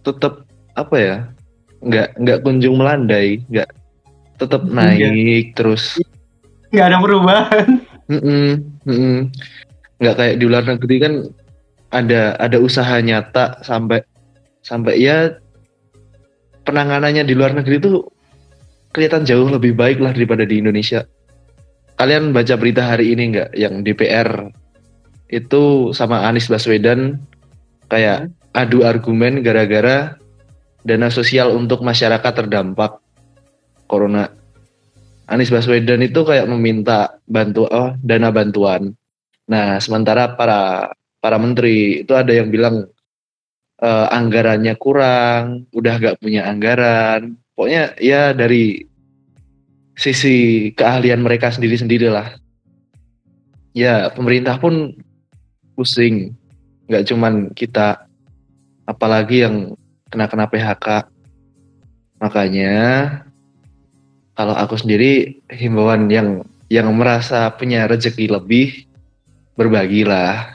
tetap 0.05 0.45
apa 0.77 0.95
ya 0.97 1.15
nggak 1.81 2.09
nggak 2.21 2.39
kunjung 2.45 2.77
melandai 2.77 3.41
nggak 3.49 3.69
tetap 4.37 4.61
Iya. 4.65 5.09
naik 5.09 5.57
terus 5.57 5.97
Nggak 6.71 6.87
ada 6.87 6.97
perubahan. 6.99 7.67
Mm-mm, 8.07 8.47
mm-mm. 8.87 9.17
nggak 9.99 10.15
kayak 10.15 10.35
di 10.39 10.45
luar 10.47 10.63
negeri 10.63 10.95
kan 11.03 11.13
ada 11.91 12.39
ada 12.39 12.57
usaha 12.61 13.01
nyata 13.03 13.59
sampai 13.65 13.99
sampai 14.63 14.93
ya 14.99 15.35
penanganannya 16.63 17.23
di 17.27 17.33
luar 17.35 17.55
negeri 17.55 17.79
itu 17.79 18.03
kelihatan 18.91 19.27
jauh 19.27 19.47
lebih 19.47 19.75
baik 19.75 19.99
lah 19.99 20.11
daripada 20.15 20.47
di 20.47 20.59
Indonesia. 20.59 21.03
Kalian 21.97 22.31
baca 22.31 22.55
berita 22.55 22.83
hari 22.85 23.15
ini 23.15 23.35
nggak 23.35 23.49
yang 23.57 23.81
DPR 23.81 24.51
itu 25.27 25.91
sama 25.91 26.27
Anies 26.29 26.47
Baswedan 26.47 27.19
kayak 27.91 28.31
adu 28.55 28.87
argumen 28.87 29.43
gara-gara 29.43 30.15
dana 30.87 31.11
sosial 31.11 31.51
untuk 31.55 31.83
masyarakat 31.83 32.31
terdampak 32.31 32.99
corona. 33.91 34.31
Anies 35.27 35.51
Baswedan 35.51 35.99
itu 35.99 36.23
kayak 36.23 36.47
meminta 36.47 37.19
bantu 37.27 37.67
oh, 37.67 37.91
dana 37.99 38.31
bantuan. 38.31 38.95
Nah, 39.47 39.75
sementara 39.83 40.39
para 40.39 40.91
para 41.19 41.35
menteri 41.35 42.07
itu 42.07 42.15
ada 42.15 42.31
yang 42.31 42.47
bilang 42.47 42.87
eh, 43.83 44.07
anggarannya 44.07 44.75
kurang, 44.79 45.67
udah 45.75 45.93
gak 45.99 46.19
punya 46.23 46.47
anggaran. 46.47 47.35
Pokoknya 47.51 47.99
ya 47.99 48.31
dari 48.31 48.87
sisi 49.97 50.69
keahlian 50.71 51.19
mereka 51.19 51.51
sendiri-sendiri 51.51 52.07
lah. 52.07 52.37
Ya, 53.75 54.07
pemerintah 54.13 54.55
pun 54.61 54.95
pusing. 55.75 56.37
Nggak 56.87 57.03
cuman 57.11 57.33
kita, 57.51 58.07
apalagi 58.87 59.43
yang 59.43 59.75
kena-kena 60.07 60.47
PHK. 60.47 61.11
Makanya 62.17 62.73
kalau 64.37 64.53
aku 64.53 64.77
sendiri 64.77 65.41
himbauan 65.49 66.13
yang 66.13 66.45
yang 66.69 66.85
merasa 66.93 67.49
punya 67.57 67.89
rezeki 67.89 68.29
lebih 68.29 68.85
berbagilah. 69.57 70.53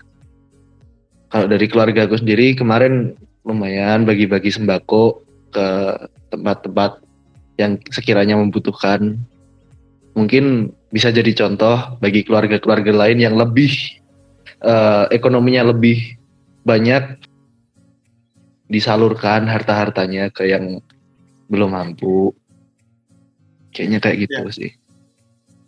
Kalau 1.26 1.50
dari 1.50 1.66
keluarga 1.66 2.06
aku 2.06 2.22
sendiri 2.22 2.54
kemarin 2.54 3.18
lumayan 3.42 4.06
bagi-bagi 4.06 4.54
sembako 4.54 5.26
ke 5.50 5.66
tempat-tempat 6.30 7.02
yang 7.58 7.80
sekiranya 7.90 8.38
membutuhkan. 8.38 9.18
Mungkin 10.14 10.70
bisa 10.92 11.10
jadi 11.10 11.32
contoh 11.34 11.98
bagi 11.98 12.22
keluarga-keluarga 12.22 12.92
lain 12.94 13.18
yang 13.18 13.34
lebih 13.34 13.72
eh, 14.62 15.04
ekonominya 15.10 15.74
lebih 15.74 16.20
banyak 16.62 17.18
disalurkan 18.70 19.50
harta-hartanya 19.50 20.30
ke 20.30 20.46
yang 20.46 20.78
belum 21.50 21.74
mampu. 21.74 22.36
Kayaknya 23.72 23.98
kayak 23.98 24.16
gitu 24.28 24.40
sih. 24.52 24.70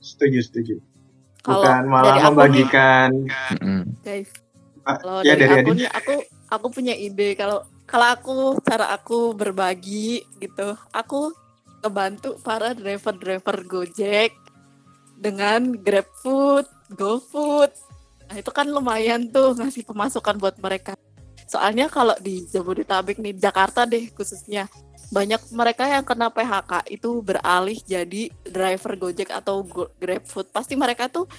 Setuju, 0.04 0.38
setuju. 0.44 0.74
Kalau 1.44 1.60
Bukan 1.60 1.82
malah 1.88 2.14
nih, 2.16 2.24
membagikan. 2.28 3.10
Guys, 4.04 4.30
Ah, 4.84 5.00
kalau 5.00 5.20
ya 5.24 5.32
dari 5.32 5.48
dari 5.48 5.64
aku 5.64 5.72
nih, 5.80 5.88
aku 5.88 6.14
aku 6.52 6.66
punya 6.68 6.92
ide 6.92 7.32
kalau 7.32 7.64
kalau 7.88 8.08
aku 8.12 8.36
cara 8.60 8.92
aku 8.92 9.32
berbagi 9.32 10.20
gitu, 10.36 10.76
aku 10.92 11.32
ngebantu 11.80 12.36
para 12.44 12.76
driver-driver 12.76 13.64
Gojek 13.64 14.36
dengan 15.16 15.72
GrabFood, 15.80 16.68
GoFood. 16.92 17.72
Nah, 18.28 18.36
itu 18.40 18.50
kan 18.52 18.68
lumayan 18.68 19.28
tuh 19.32 19.56
ngasih 19.56 19.88
pemasukan 19.88 20.36
buat 20.36 20.56
mereka. 20.60 20.96
Soalnya 21.48 21.88
kalau 21.88 22.16
di 22.20 22.44
Jabodetabek 22.48 23.20
nih, 23.20 23.36
Jakarta 23.36 23.88
deh 23.88 24.12
khususnya, 24.12 24.68
banyak 25.14 25.42
mereka 25.54 25.86
yang 25.86 26.02
kena 26.02 26.26
PHK 26.26 26.90
itu 26.90 27.22
beralih 27.22 27.78
jadi 27.86 28.34
driver 28.42 28.98
Gojek 28.98 29.30
atau 29.30 29.62
Go- 29.62 29.94
GrabFood. 30.02 30.50
Pasti 30.50 30.74
mereka 30.74 31.06
tuh 31.06 31.30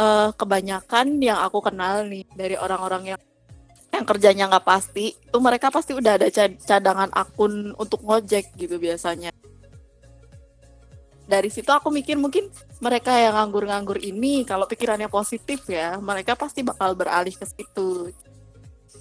eh, 0.00 0.30
kebanyakan 0.32 1.20
yang 1.20 1.44
aku 1.44 1.60
kenal 1.60 2.08
nih 2.08 2.24
dari 2.32 2.56
orang-orang 2.56 3.12
yang 3.14 3.20
yang 3.90 4.06
kerjanya 4.06 4.46
nggak 4.46 4.64
pasti, 4.64 5.12
itu 5.12 5.38
mereka 5.42 5.68
pasti 5.68 5.92
udah 5.92 6.14
ada 6.14 6.30
ca- 6.30 6.56
cadangan 6.62 7.10
akun 7.10 7.74
untuk 7.74 8.00
ngojek 8.06 8.54
gitu 8.54 8.78
biasanya. 8.78 9.34
Dari 11.26 11.50
situ 11.50 11.70
aku 11.70 11.90
mikir 11.90 12.14
mungkin 12.14 12.50
mereka 12.78 13.14
yang 13.18 13.34
nganggur-nganggur 13.34 13.98
ini 14.02 14.46
kalau 14.46 14.66
pikirannya 14.70 15.10
positif 15.10 15.66
ya, 15.66 15.98
mereka 15.98 16.38
pasti 16.38 16.62
bakal 16.62 16.94
beralih 16.94 17.34
ke 17.34 17.46
situ. 17.46 18.14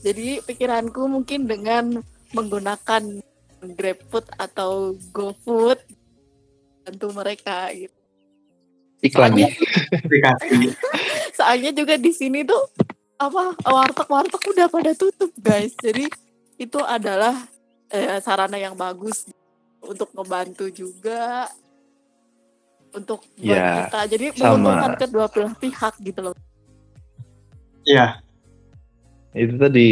Jadi 0.02 0.42
pikiranku 0.42 1.06
mungkin 1.06 1.46
dengan 1.46 2.02
menggunakan 2.34 3.29
GrabFood 3.64 4.26
atau 4.40 4.96
GoFood 5.12 5.80
bantu 6.86 7.08
mereka 7.14 7.70
gitu. 7.76 7.96
Iklan 9.00 9.32
Soalnya, 9.32 9.48
soalnya 11.32 11.72
juga 11.72 11.96
di 11.96 12.12
sini 12.12 12.44
tuh 12.44 12.60
apa 13.20 13.56
warteg-warteg 13.64 14.44
udah 14.56 14.68
pada 14.68 14.92
tutup 14.96 15.32
guys. 15.40 15.72
Jadi 15.80 16.08
itu 16.60 16.80
adalah 16.84 17.36
eh, 17.92 18.20
sarana 18.20 18.60
yang 18.60 18.76
bagus 18.76 19.28
untuk 19.80 20.12
ngebantu 20.12 20.68
juga 20.68 21.48
untuk 22.92 23.24
buat 23.40 23.56
Ya, 23.56 23.88
kita. 23.88 24.00
Jadi 24.12 24.26
sama. 24.36 24.60
menguntungkan 24.60 24.94
kedua 25.00 25.26
belah 25.32 25.54
pihak 25.56 25.94
gitu 26.04 26.20
loh. 26.20 26.36
Iya, 27.88 28.20
itu 29.34 29.56
tadi 29.56 29.86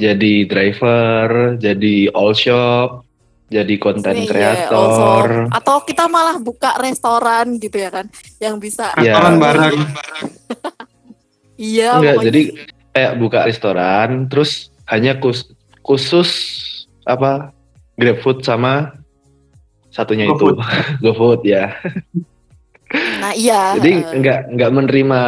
jadi 0.00 0.48
driver, 0.48 1.26
jadi 1.60 2.08
all 2.16 2.32
shop, 2.32 3.04
jadi 3.52 3.76
konten 3.76 4.16
Iya, 4.16 4.24
kreator. 4.24 4.72
also. 4.72 5.52
Atau 5.52 5.76
kita 5.84 6.08
malah 6.08 6.40
buka 6.40 6.80
restoran 6.80 7.60
gitu 7.60 7.76
ya 7.76 7.92
kan, 7.92 8.08
yang 8.40 8.56
bisa. 8.56 8.96
Iya. 8.96 9.20
restoran 9.20 9.34
bareng. 9.36 9.76
Iya. 11.60 12.00
Enggak, 12.00 12.14
pokoknya 12.16 12.28
jadi 12.32 12.42
kayak 12.96 13.12
buka 13.20 13.38
restoran, 13.44 14.08
terus 14.32 14.72
hanya 14.88 15.20
kus- 15.20 15.52
khusus 15.84 16.30
apa 17.04 17.52
GrabFood 18.00 18.40
sama 18.40 18.96
satunya 19.92 20.24
itu 20.24 20.56
GoFood 21.04 21.44
ya. 21.52 21.76
Nah 23.20 23.36
iya. 23.36 23.76
Jadi 23.76 23.92
eh, 23.92 24.16
enggak 24.16 24.48
enggak 24.48 24.70
menerima 24.72 25.20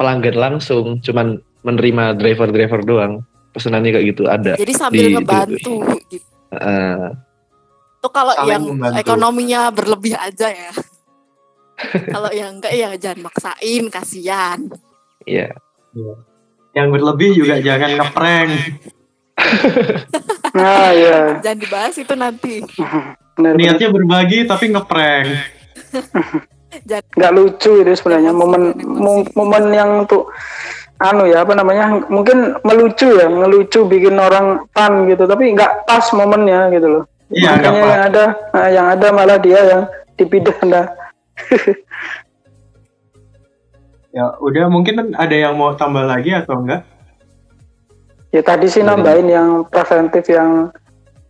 pelanggan 0.00 0.36
langsung, 0.40 1.04
cuman 1.04 1.44
menerima 1.60 2.16
driver-driver 2.16 2.80
doang. 2.80 3.20
Pesenannya 3.50 3.90
kayak 3.90 4.06
gitu 4.14 4.22
ada. 4.30 4.54
jadi 4.54 4.72
sambil 4.72 5.04
di- 5.10 5.14
ngebantu 5.18 5.74
gitu. 6.06 6.26
Heeh. 6.54 7.14
Itu 8.00 8.08
kalau 8.08 8.34
yang 8.46 8.62
membantu. 8.62 8.96
ekonominya 9.02 9.60
berlebih 9.74 10.14
aja 10.14 10.48
ya. 10.48 10.72
kalau 12.14 12.30
yang 12.30 12.58
enggak 12.58 12.72
ya 12.72 12.94
jangan 12.94 13.26
maksain, 13.26 13.84
kasihan. 13.90 14.58
Iya. 15.26 15.52
Yang 16.72 16.88
berlebih 16.94 17.30
juga 17.34 17.58
jangan 17.58 17.90
ngeprank. 17.98 18.50
Nah, 20.54 20.90
ya. 21.04 21.18
Jangan 21.42 21.58
dibahas 21.58 21.94
itu 21.98 22.14
nanti. 22.14 22.54
Niatnya 23.36 23.88
berbagi 23.90 24.46
tapi 24.46 24.70
ngeprank. 24.70 25.26
nggak 27.18 27.32
lucu 27.34 27.82
itu 27.82 27.92
sebenarnya 27.98 28.30
momen 28.30 28.78
mo- 28.86 29.26
momen 29.34 29.74
yang 29.74 30.06
untuk 30.06 30.30
anu 31.00 31.24
ya 31.24 31.42
apa 31.42 31.56
namanya 31.56 32.04
mungkin 32.06 32.54
melucu 32.60 33.08
ya 33.16 33.26
ngelucu 33.26 33.88
bikin 33.88 34.16
orang 34.16 34.68
fun 34.70 35.08
gitu 35.08 35.24
tapi 35.24 35.56
nggak 35.56 35.88
pas 35.88 36.04
momennya 36.12 36.68
gitu 36.70 36.88
loh 36.88 37.04
Iya, 37.30 37.54
makanya 37.62 37.78
yang 37.86 38.02
ada 38.10 38.24
nah, 38.50 38.68
yang 38.68 38.86
ada 38.90 39.06
malah 39.14 39.38
dia 39.38 39.60
yang 39.62 39.82
dipidana 40.18 40.82
Ya 44.10 44.34
udah 44.42 44.66
mungkin 44.66 45.14
ada 45.14 45.30
yang 45.30 45.54
mau 45.54 45.70
tambah 45.72 46.02
lagi 46.02 46.34
atau 46.34 46.58
enggak? 46.58 46.82
ya 48.30 48.42
tadi 48.42 48.66
sih 48.66 48.82
Benar. 48.82 48.94
nambahin 48.98 49.26
yang 49.26 49.48
preventif 49.66 50.26
yang 50.26 50.70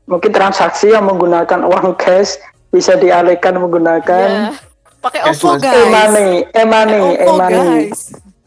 mungkin 0.05 0.33
transaksi 0.33 0.93
yang 0.93 1.05
menggunakan 1.05 1.65
uang 1.65 1.97
cash 1.97 2.37
bisa 2.69 2.97
dialihkan 2.97 3.57
menggunakan 3.57 4.29
Ya. 4.29 4.53
Pakai 5.01 5.21
OVO 5.33 5.57
guys. 5.57 5.81
e-money 5.81 6.31
e-money 6.53 7.05
e-money 7.21 7.89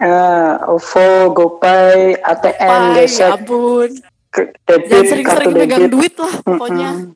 guys. 0.04 0.12
Ah, 0.12 0.68
OVO, 0.68 1.08
GoPay, 1.32 2.20
ATM, 2.20 2.60
Pai, 2.60 2.84
ya 2.84 2.94
gesek, 3.00 3.32
ampun. 3.32 3.90
Jangan 4.34 4.50
debit, 4.66 5.04
sering-sering 5.08 5.54
megang 5.54 5.86
duit 5.88 6.14
lah 6.18 6.34
pokoknya. 6.42 6.92
Mm-mm. 6.92 7.14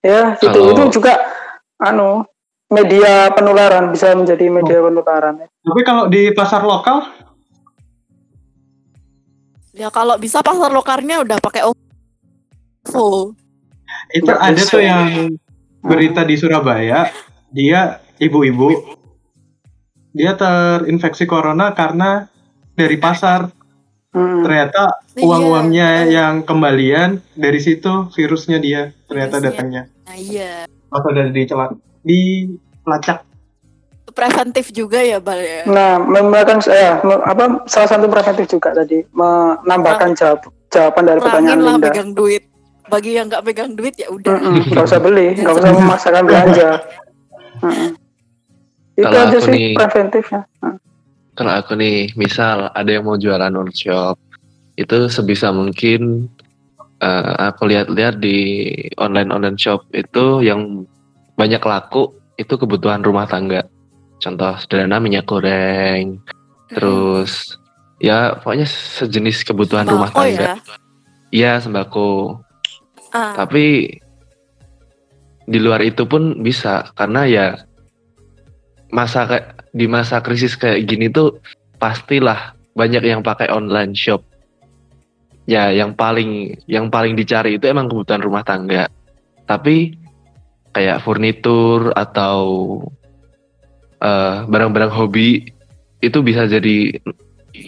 Ya, 0.00 0.34
itu 0.34 0.48
Kalau- 0.48 0.72
itu 0.72 0.82
juga 0.98 1.14
anu 1.78 2.24
media 2.68 3.28
penularan 3.30 3.92
bisa 3.92 4.16
menjadi 4.16 4.48
media 4.48 4.80
penularan. 4.80 5.44
Tapi 5.44 5.80
kalau 5.84 6.08
di 6.08 6.32
pasar 6.32 6.64
lokal, 6.64 7.06
Ya 9.78 9.94
kalau 9.94 10.18
bisa 10.18 10.42
pasar 10.42 10.74
lokalnya 10.74 11.22
udah 11.22 11.38
pakai 11.38 11.62
OVO. 11.62 13.30
itu 14.10 14.26
ada 14.26 14.50
bisa. 14.50 14.74
tuh 14.74 14.82
yang 14.82 15.30
berita 15.78 16.26
di 16.26 16.34
Surabaya, 16.34 17.14
dia 17.54 18.02
ibu-ibu, 18.18 18.97
dia 20.18 20.34
terinfeksi 20.34 21.24
corona 21.24 21.70
karena 21.70 22.26
dari 22.74 22.98
pasar. 22.98 23.54
Hmm. 24.08 24.40
Ternyata 24.40 24.98
Iya. 25.14 25.22
uang-uangnya 25.22 25.88
yang 26.08 26.42
kembalian 26.42 27.22
dari 27.32 27.60
situ 27.60 28.08
virusnya 28.10 28.58
dia 28.58 28.90
ternyata 29.04 29.36
Virusnya. 29.36 29.46
datangnya. 29.46 29.82
Nah 30.02 30.16
iya. 30.16 30.52
Atau 30.88 31.10
dari 31.12 31.30
dicelak, 31.30 31.76
dilacak. 32.02 33.22
Preventif 34.08 34.72
juga 34.72 34.98
ya 34.98 35.22
Bal 35.22 35.38
ya. 35.38 35.62
Nah, 35.62 36.00
memberikan 36.00 36.58
ya, 36.64 36.98
me- 36.98 37.22
apa 37.22 37.62
salah 37.64 37.86
satu 37.86 38.10
preventif 38.10 38.48
juga 38.48 38.74
tadi 38.74 39.04
menambahkan 39.12 40.10
jawab, 40.12 40.42
jawaban 40.66 41.04
dari 41.06 41.20
pertanyaan 41.20 41.60
lah 41.60 41.74
Linda. 41.76 41.86
pegang 41.86 42.10
duit. 42.10 42.42
Bagi 42.88 43.14
yang 43.14 43.28
nggak 43.28 43.44
pegang 43.44 43.76
duit 43.76 43.94
ya 43.94 44.08
udah. 44.08 44.40
Nggak 44.64 44.82
usah 44.82 44.98
beli, 44.98 45.28
nggak 45.38 45.54
usah 45.54 45.70
memaksakan 45.70 46.22
belanja. 46.24 46.70
Itu 48.98 49.06
Kalau 49.06 49.30
aja 49.30 49.38
aku 49.38 49.46
sih 49.46 49.52
nih- 49.54 49.76
preventifnya. 49.78 50.42
Kalau 51.32 51.52
aku 51.54 51.78
nih, 51.78 52.10
misal 52.18 52.66
ada 52.74 52.90
yang 52.90 53.06
mau 53.06 53.14
jualan 53.14 53.54
workshop, 53.54 54.18
itu 54.74 55.06
sebisa 55.06 55.54
mungkin 55.54 56.26
eh, 56.98 57.32
aku 57.46 57.70
lihat-lihat 57.70 58.18
di 58.18 58.38
online-online 58.98 59.54
shop 59.54 59.86
itu 59.94 60.42
yang 60.42 60.82
banyak 61.38 61.62
laku 61.62 62.10
itu 62.34 62.58
kebutuhan 62.58 63.06
rumah 63.06 63.30
tangga. 63.30 63.62
Contoh 64.18 64.58
sederhana 64.58 64.98
minyak 64.98 65.30
goreng, 65.30 66.18
terus 66.66 67.54
ya 68.02 68.34
pokoknya 68.34 68.66
sejenis 68.66 69.46
kebutuhan 69.46 69.86
rumah 69.86 70.10
Sembako 70.10 70.26
tangga. 70.26 70.42
ya. 70.42 70.54
Iya 71.30 71.52
sembako. 71.62 72.10
Ah, 73.14 73.38
Tapi 73.38 73.94
di 75.46 75.58
luar 75.62 75.86
itu 75.86 76.02
pun 76.02 76.42
bisa 76.42 76.90
karena 76.98 77.22
ya 77.30 77.46
masa 78.88 79.28
kayak 79.28 79.46
di 79.72 79.86
masa 79.86 80.20
krisis 80.24 80.56
kayak 80.56 80.88
gini 80.88 81.12
tuh 81.12 81.38
pastilah 81.76 82.56
banyak 82.72 83.04
yang 83.04 83.20
pakai 83.20 83.50
online 83.52 83.92
shop. 83.92 84.24
Ya, 85.48 85.72
yang 85.72 85.96
paling 85.96 86.60
yang 86.68 86.92
paling 86.92 87.16
dicari 87.16 87.56
itu 87.56 87.64
emang 87.64 87.88
kebutuhan 87.88 88.20
rumah 88.20 88.44
tangga. 88.44 88.92
Tapi 89.48 89.96
kayak 90.76 91.00
furnitur 91.00 91.96
atau 91.96 92.40
eh, 93.98 94.36
barang-barang 94.44 94.92
hobi 94.92 95.48
itu 96.04 96.18
bisa 96.20 96.44
jadi 96.44 97.00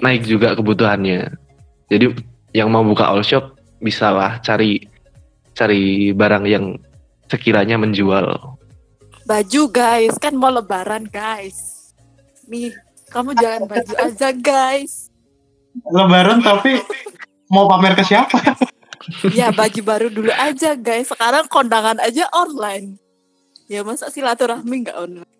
naik 0.05 0.29
juga 0.29 0.55
kebutuhannya. 0.55 1.33
Jadi 1.91 2.07
yang 2.55 2.71
mau 2.71 2.85
buka 2.85 3.11
all 3.11 3.25
shop 3.25 3.59
bisa 3.81 4.13
lah 4.13 4.39
cari 4.45 4.85
cari 5.57 6.13
barang 6.13 6.45
yang 6.47 6.77
sekiranya 7.27 7.81
menjual. 7.81 8.60
Baju 9.31 9.63
guys, 9.71 10.19
kan 10.19 10.35
mau 10.35 10.51
lebaran 10.51 11.07
guys. 11.07 11.95
Nih, 12.51 12.75
kamu 13.15 13.39
jangan 13.39 13.63
baju 13.71 13.95
aja 13.95 14.29
guys. 14.35 15.07
Lebaran 15.87 16.43
tapi 16.43 16.83
mau 17.47 17.71
pamer 17.71 17.95
ke 17.95 18.03
siapa? 18.03 18.43
Ya 19.31 19.55
baju 19.55 19.81
baru 19.87 20.07
dulu 20.11 20.35
aja 20.35 20.75
guys. 20.75 21.15
Sekarang 21.15 21.47
kondangan 21.47 22.03
aja 22.03 22.27
online. 22.35 22.99
Ya 23.71 23.87
masa 23.87 24.11
silaturahmi 24.11 24.83
nggak 24.83 24.99
online? 24.99 25.31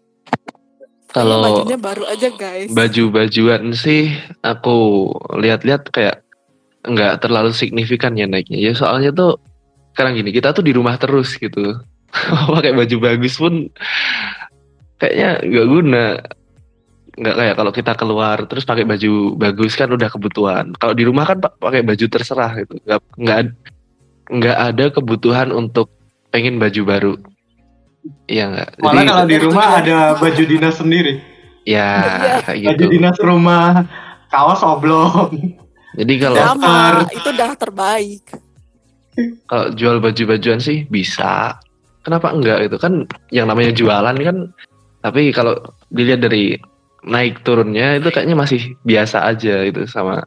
Kalau 1.11 1.43
bajunya 1.43 1.75
baru 1.75 2.07
aja 2.07 2.31
guys. 2.31 2.71
baju-bajuan 2.71 3.75
sih 3.75 4.15
aku 4.47 5.11
lihat-lihat 5.35 5.91
kayak 5.91 6.23
nggak 6.87 7.27
terlalu 7.27 7.51
signifikan 7.51 8.15
ya 8.15 8.31
naiknya. 8.31 8.71
Ya 8.71 8.73
soalnya 8.79 9.11
tuh 9.11 9.43
sekarang 9.99 10.15
gini 10.15 10.31
kita 10.31 10.55
tuh 10.55 10.63
di 10.63 10.71
rumah 10.71 10.95
terus 10.95 11.35
gitu. 11.35 11.83
Pakai 12.57 12.73
baju 12.75 12.97
bagus 13.01 13.35
pun 13.37 13.71
kayaknya 14.97 15.31
nggak 15.43 15.67
guna. 15.67 16.05
Nggak 17.11 17.37
kayak 17.37 17.55
kalau 17.55 17.73
kita 17.75 17.93
keluar 17.95 18.37
terus 18.47 18.65
pakai 18.65 18.87
baju 18.87 19.13
bagus 19.37 19.75
kan 19.75 19.91
udah 19.91 20.09
kebutuhan. 20.09 20.73
Kalau 20.75 20.95
di 20.95 21.05
rumah 21.05 21.25
kan 21.25 21.39
pak 21.39 21.59
pakai 21.59 21.83
baju 21.83 22.05
terserah 22.07 22.53
gitu. 22.57 22.79
Nggak 22.83 23.01
nggak 23.19 23.39
nggak 24.31 24.57
ada 24.57 24.85
kebutuhan 24.91 25.51
untuk 25.51 25.91
pengen 26.31 26.57
baju 26.57 26.83
baru. 26.87 27.13
Iya 28.27 28.45
nggak. 28.49 28.69
Malah 28.81 28.93
Jadi- 28.95 29.11
kalau 29.11 29.25
di 29.27 29.39
rumah 29.39 29.67
ada 29.77 29.99
baju 30.17 30.43
dinas 30.43 30.77
sendiri. 30.79 31.15
Ya, 31.69 31.93
Iya. 32.01 32.35
kayak 32.41 32.67
Baju 32.73 32.85
gitu. 32.89 32.93
dinas 32.97 33.17
rumah, 33.21 33.85
kaos 34.33 34.65
oblong. 34.65 35.29
Jadi 35.93 36.15
kalau 36.17 36.41
Sama, 36.41 37.05
itu 37.13 37.29
udah 37.29 37.53
terbaik. 37.53 38.25
kalau 39.45 39.69
jual 39.77 40.01
baju-bajuan 40.01 40.57
sih 40.57 40.89
bisa. 40.89 41.61
Kenapa 42.01 42.33
enggak 42.33 42.65
itu 42.65 42.77
kan 42.77 43.05
yang 43.29 43.47
namanya 43.47 43.71
jualan 43.71 44.17
kan. 44.17 44.37
Tapi 45.01 45.33
kalau 45.33 45.57
dilihat 45.89 46.21
dari 46.21 46.57
naik 47.03 47.41
turunnya 47.41 47.97
itu 47.97 48.09
kayaknya 48.09 48.37
masih 48.37 48.61
biasa 48.83 49.25
aja 49.27 49.65
itu 49.65 49.85
sama 49.85 50.21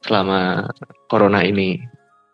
selama 0.00 0.66
corona 1.06 1.40
ini. 1.40 1.78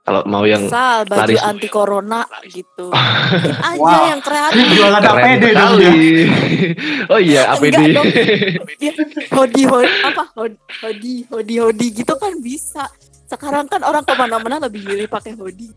Kalau 0.03 0.27
mau 0.27 0.43
yang 0.43 0.67
Misal 0.67 1.07
baju 1.07 1.21
laris- 1.31 1.47
anti 1.47 1.69
corona 1.69 2.21
gitu. 2.45 2.91
Bikin 3.33 3.55
aja 3.55 3.79
Wow. 3.79 4.11
yang 4.11 4.21
kreatif. 4.21 4.65
Jualan 4.75 4.99
APD 5.01 5.45
dong 5.53 5.73
dia. 5.79 5.93
oh 7.07 7.21
iya 7.23 7.43
APD. 7.55 7.79
Ya, 7.87 8.03
hodi 9.37 9.63
hodi 9.63 9.95
apa 10.03 10.25
hodi 10.35 10.59
hodi 10.83 11.15
hodi 11.31 11.55
hodi 11.57 11.87
gitu 11.95 12.19
kan 12.19 12.35
bisa. 12.41 12.91
Sekarang 13.25 13.65
kan 13.65 13.81
orang 13.81 14.03
ke 14.03 14.13
mana-mana 14.13 14.59
lebih 14.59 14.83
milih 14.83 15.07
pakai 15.07 15.33
hoodie. 15.33 15.71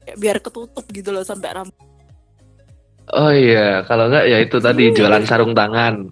Kayak 0.00 0.16
biar 0.16 0.36
ketutup 0.40 0.84
gitu 0.88 1.12
loh 1.12 1.20
sampai 1.20 1.50
rambut. 1.52 1.76
Oh 3.06 3.30
iya, 3.30 3.86
kalau 3.86 4.10
enggak 4.10 4.26
ya 4.26 4.38
itu 4.42 4.58
tadi 4.58 4.90
jualan 4.90 5.22
sarung 5.22 5.54
tangan. 5.54 6.10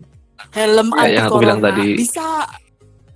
Helm 0.54 0.88
Kayak 0.88 1.02
anti 1.02 1.14
yang 1.16 1.26
aku 1.26 1.36
bilang 1.42 1.58
tadi. 1.58 1.88
Bisa. 1.98 2.46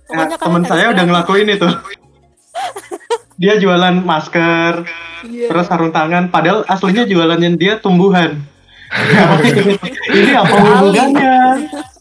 Ya, 0.09 0.25
Pokoknya 0.25 0.35
harus 0.35 0.67
saya 0.67 0.85
udah 0.91 1.03
ngelakuin 1.05 1.47
itu. 1.47 1.69
dia 3.41 3.53
jualan 3.55 3.95
masker, 4.03 4.83
Iya. 5.23 5.47
terus 5.47 5.67
sarung 5.67 5.95
tangan, 5.95 6.27
padahal 6.27 6.67
aslinya 6.67 7.07
jualannya 7.07 7.55
dia 7.55 7.79
tumbuhan. 7.79 8.43
ini 10.11 10.31
apa 10.33 10.55
hubungannya? 10.55 11.35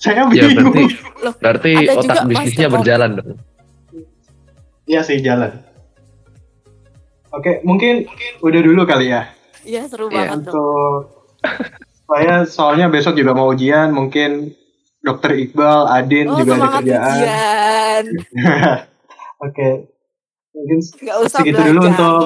Saya 0.00 0.24
Ya 0.32 0.48
bingung. 0.48 0.72
berarti 0.72 0.84
Loh, 1.20 1.34
berarti 1.36 1.72
otak 1.92 2.16
bisnisnya 2.26 2.66
masker 2.66 2.74
berjalan 2.74 3.10
dong. 3.14 3.30
Iya 4.88 5.00
sih 5.04 5.20
jalan. 5.20 5.52
Oke, 7.28 7.60
mungkin 7.60 8.08
udah 8.40 8.60
dulu 8.64 8.82
kali 8.82 9.12
ya. 9.12 9.28
Iya 9.62 9.84
seru 9.86 10.08
Iya. 10.08 10.32
banget 10.32 10.48
dong. 10.48 11.17
Saya 12.08 12.48
soalnya 12.48 12.88
besok 12.88 13.20
juga 13.20 13.36
mau 13.36 13.52
ujian, 13.52 13.92
mungkin 13.92 14.56
Dokter 15.04 15.36
Iqbal, 15.36 15.86
Adin 15.92 16.26
Oh 16.32 16.40
juga 16.40 16.56
ada 16.56 16.68
kerjaan. 16.80 17.14
ujian. 17.14 18.04
Oke, 19.46 19.68
mungkin 20.56 20.78
segitu 21.30 21.60
dulu 21.62 21.80
untuk 21.86 22.18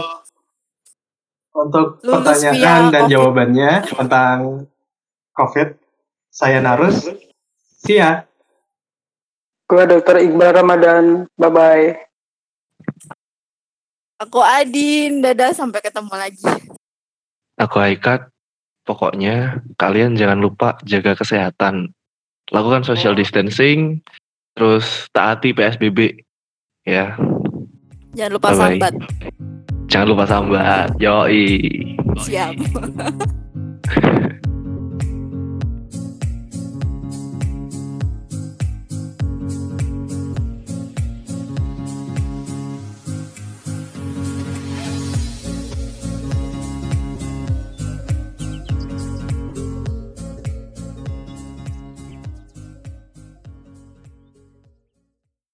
untuk 1.52 1.86
Lulus 2.00 2.40
pertanyaan 2.40 2.56
via 2.56 2.72
dan 2.88 3.02
COVID. 3.04 3.12
jawabannya 3.12 3.72
tentang 3.92 4.36
COVID. 5.36 5.68
Saya 6.32 6.64
Narus. 6.64 7.12
See 7.84 8.00
ya. 8.00 8.24
Gue 9.68 9.84
Dokter 9.84 10.24
Iqbal 10.24 10.56
Ramadan. 10.64 11.04
Bye 11.36 11.52
bye. 11.52 11.86
Aku 14.22 14.40
Adin, 14.40 15.20
dadah 15.20 15.52
sampai 15.52 15.82
ketemu 15.84 16.14
lagi. 16.14 16.46
Aku 17.60 17.76
Haikat. 17.82 18.32
Pokoknya 18.82 19.62
kalian 19.78 20.18
jangan 20.18 20.42
lupa 20.42 20.74
jaga 20.82 21.14
kesehatan. 21.14 21.94
Lakukan 22.50 22.82
social 22.82 23.14
distancing, 23.14 24.02
terus 24.58 25.06
taati 25.14 25.54
PSBB. 25.54 26.18
Ya, 26.82 27.14
Jangan 28.12 28.32
lupa 28.36 28.48
Bye-bye. 28.52 28.58
sambat. 28.58 28.94
jangan 29.86 30.06
lupa 30.10 30.24
sambat. 30.26 30.88
Yoi. 30.98 31.46
Siap. 32.18 32.52